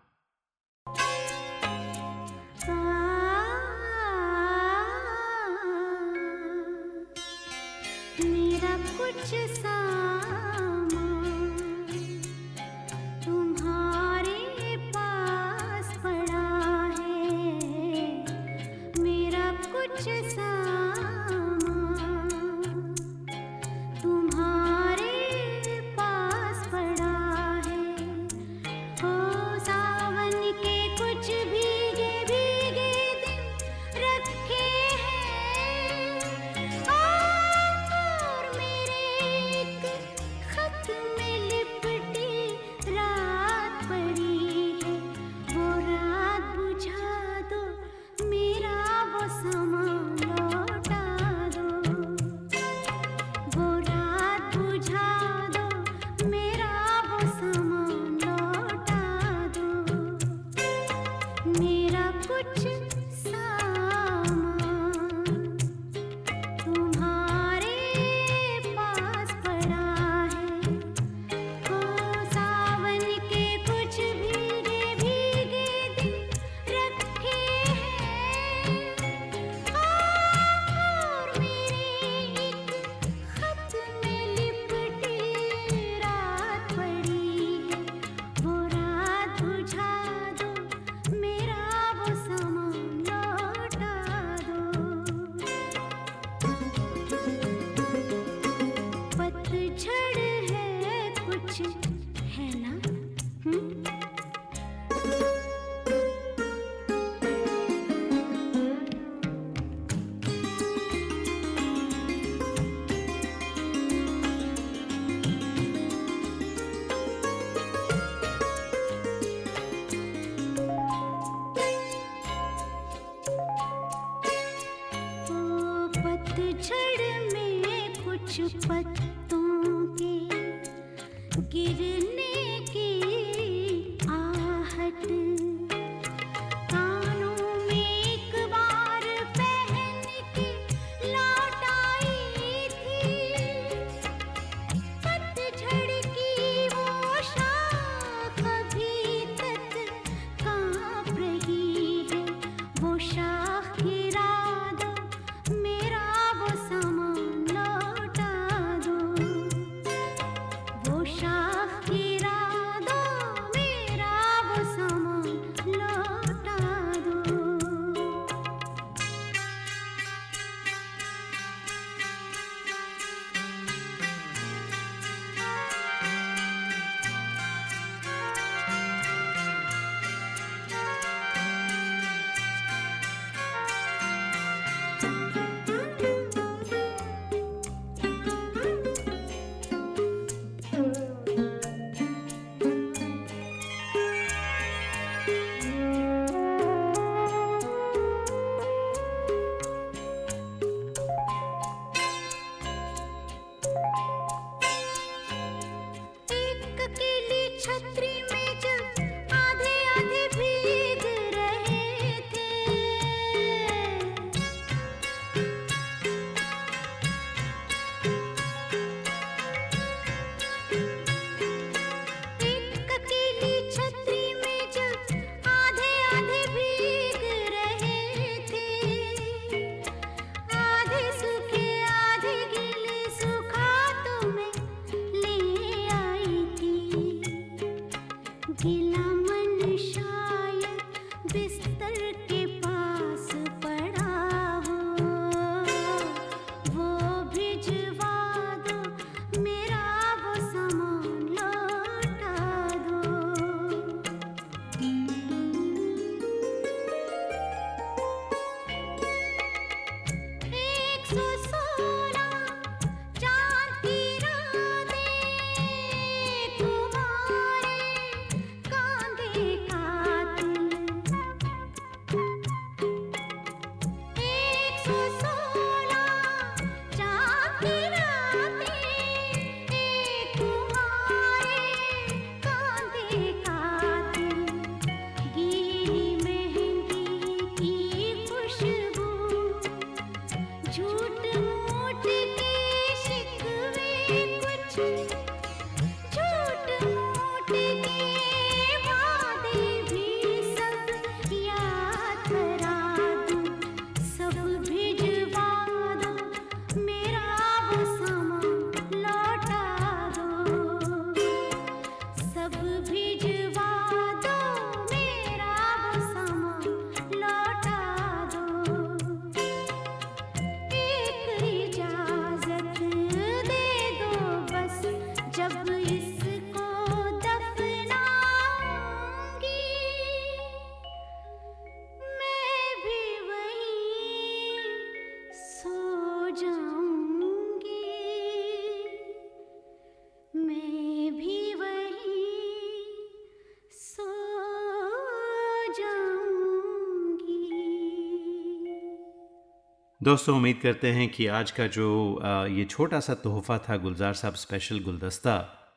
दोस्तों, 350.03 350.37
उम्मीद 350.37 350.59
करते 350.63 350.91
हैं 350.93 351.09
कि 351.09 351.27
आज 351.27 351.51
का 351.51 351.67
जो 351.67 352.21
ये 352.47 352.65
छोटा 352.65 353.01
सा 353.01 353.15
तोहफ़ा 353.15 353.59
था 353.59 353.77
गुलजार 353.77 354.15
साहब 354.15 354.35
स्पेशल 354.35 354.81
गुलदस्ता, 354.81 355.35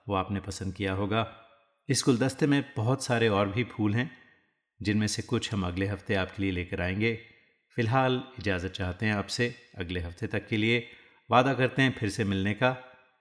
वो 0.10 0.16
आपने 0.16 0.40
पसंद 0.40 0.74
किया 0.74 0.94
होगा। 0.94 1.36
इस 1.90 2.04
गुलदस्ते 2.06 2.48
में 2.48 2.74
बहुत 2.78 3.04
सारे 3.04 3.28
और 3.28 3.50
भी 3.50 3.64
फूल 3.64 3.96
हैं, 3.96 4.12
जिनमें 4.82 5.08
से 5.08 5.22
कुछ 5.22 5.54
हम 5.54 5.68
अगले 5.68 5.86
हफ़्ते 5.86 6.16
आपके 6.16 6.44
लिए 6.44 6.52
लेकर 6.52 6.82
आएँगे। 6.82 7.20
फ़िलहाल 7.76 8.24
इजाज़त 8.40 8.72
चाहते 8.72 9.06
हैं 9.06 9.14
आपसे 9.14 9.56
अगले 9.78 10.00
हफ़्ते 10.00 10.28
तक 10.28 10.48
के 10.48 10.58
लिए। 10.58 10.88
वादा 11.32 11.54
करते 11.54 11.82
हैं 11.82 11.96
फिर 12.00 12.10
से 12.10 12.24
मिलने 12.24 12.54
का। 12.54 12.72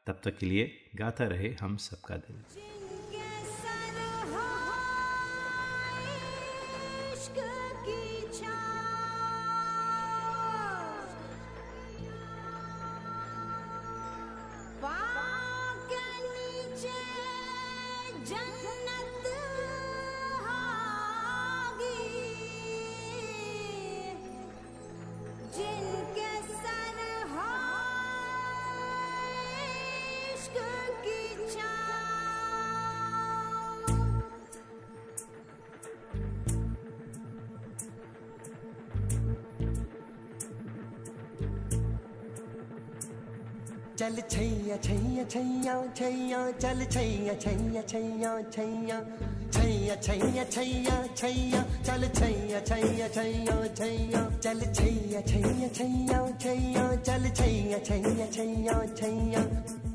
तब 0.07 0.20
तक 0.24 0.38
के 0.38 0.46
लिए 0.46 0.90
गाता 0.94 1.24
रहे 1.24 1.55
हम 1.61 1.76
सबका 1.76 2.16
दिल। 2.16 2.42
चल 43.99 44.16
छैया 44.28 44.76
छैया 44.84 45.24
छैया 45.32 45.74
छैया 45.95 46.38
चल 46.62 46.84
छैया 46.95 47.34
छैया 47.42 47.82
छैया 47.82 48.40
छैया 48.51 48.99
छैया 49.55 49.95
छैया 50.07 50.45
छैया 50.45 50.97
छैया 51.14 51.61
चल 51.86 52.09
छैया 52.18 52.61
छैया 52.61 53.09
छैया 53.09 53.59
छैया 53.78 54.22
चल 54.45 54.61
छैया 54.72 55.20
छैया 55.30 55.68
छैया 55.78 56.26
छैया 56.42 56.82
चल 57.07 57.30
छैया 57.38 57.78
छैया 57.78 58.26
छैया 58.34 58.84
छैया 58.97 59.45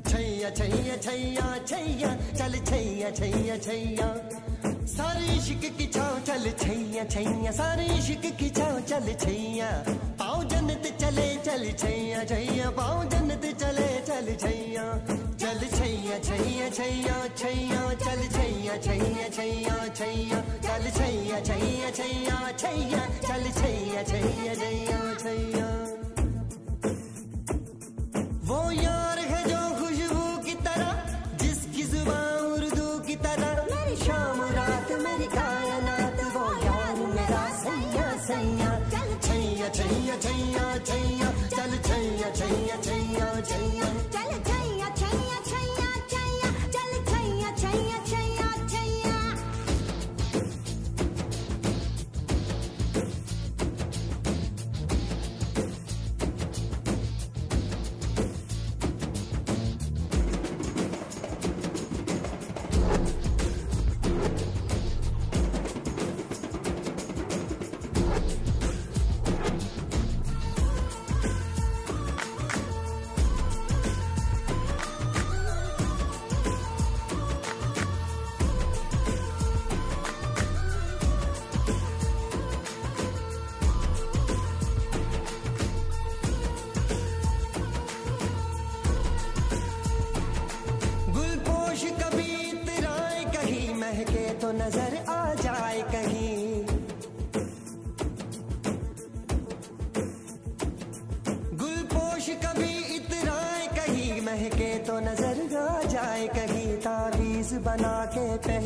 छैया 0.08 0.50
छैया 0.50 0.96
छैया 0.96 1.56
छैया 1.66 2.16
चल 2.38 2.58
छैया 2.64 3.10
छैया 3.10 3.56
छैया 3.58 4.08
सारे 4.96 5.26
इश्क 5.36 5.64
की 5.78 5.86
छाँव 5.94 6.18
चल 6.28 6.50
छैया 6.62 7.04
छैया 7.04 7.50
सारे 7.52 7.84
इश्क 7.98 8.24
की 8.38 8.48
छाँव 8.50 8.80
चल 8.90 9.12
छैया 9.24 9.68
जन्नत 10.70 10.86
चले 11.02 11.28
चल 11.46 11.62
छैया 11.82 12.22
छैया 12.30 12.68
पाओ 12.78 13.02
जन्नत 13.10 13.44
चले 13.60 13.88
चल 14.06 14.26
छैया 14.42 14.84
चल 15.42 15.60
छैया 15.74 16.18
छैया 16.28 16.68
छैया 16.78 17.16
छैया 17.40 17.82
चल 18.04 18.22
छैया 18.36 18.76
छैया 18.86 19.28
छैया 19.36 19.76
छैया 19.98 20.40
चल 20.66 20.90
छैया 20.98 21.40
छैया 21.50 21.90
छैया 21.98 22.40
छैया 22.62 23.02
चल 23.26 23.50
छैया 23.60 24.02
छैया 24.12 24.54
छैया 24.54 25.14
छैया 25.24 25.79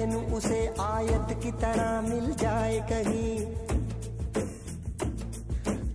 के 0.05 0.34
उसे 0.36 0.74
आयत 0.80 1.28
की 1.42 1.50
तरह 1.52 2.00
मिल 2.00 2.32
जाए 2.34 2.78
कहीं। 2.92 3.38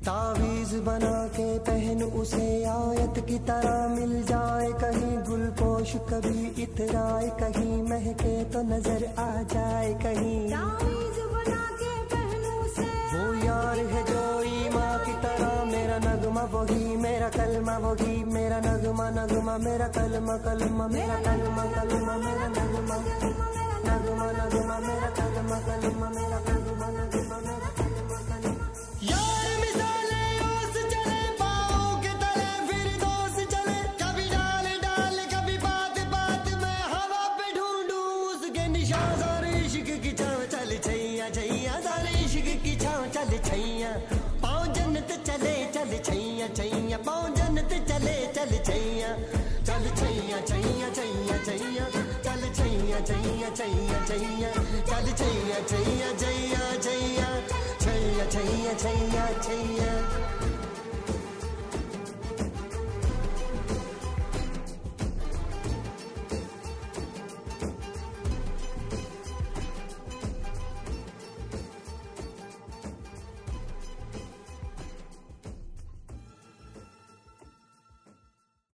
तावीज 0.01 0.74
बना 0.86 1.28
के 1.28 1.47
पहन 1.60 2.03
उसे 2.03 2.47
आयत 2.66 3.20
की 3.28 3.38
तरह 3.39 3.88
मिल 3.88 4.24
जाए 4.24 4.72
कहीं। 4.82 5.18
गुलपोश 5.30 5.93
कभी 6.10 6.64
इतराए 6.64 7.30
कहीं। 7.41 7.82
महके 7.84 8.43
तो 8.45 8.62
नज़र 8.62 9.05
आ 9.20 9.30
जाए 9.53 9.93
कहीं। 9.93 10.41
वो 13.14 13.34
यार 13.45 13.78
है 13.78 14.03
जो 14.03 14.24
ईमा 14.43 14.88
की 14.97 15.14
तरह। 15.14 15.64
मेरा 15.66 15.97
नगमा 15.99 16.43
वही 16.53 16.95
मेरा 16.97 17.30
कलमा 17.30 17.78
वही। 17.78 18.24
मेरा 18.24 18.60
नगमा 18.60 19.10
नगमा 19.10 19.57
मेरा 19.57 19.88
कलमा 19.88 20.38
कलमा 20.38 20.88
मेरा 20.88 21.16
कलमा 21.16 21.66
कलमा 21.66 22.18
मेरा 22.18 22.47
नगमा। 22.47 23.59
mano, 24.20 24.50
de 24.50 24.62
manera, 24.66 25.12
canta, 25.14 25.42
mata, 25.44 25.78
luma, 25.78 26.10
mera, 26.10 26.42
canta. 26.46 26.69
yeah. 59.50 59.89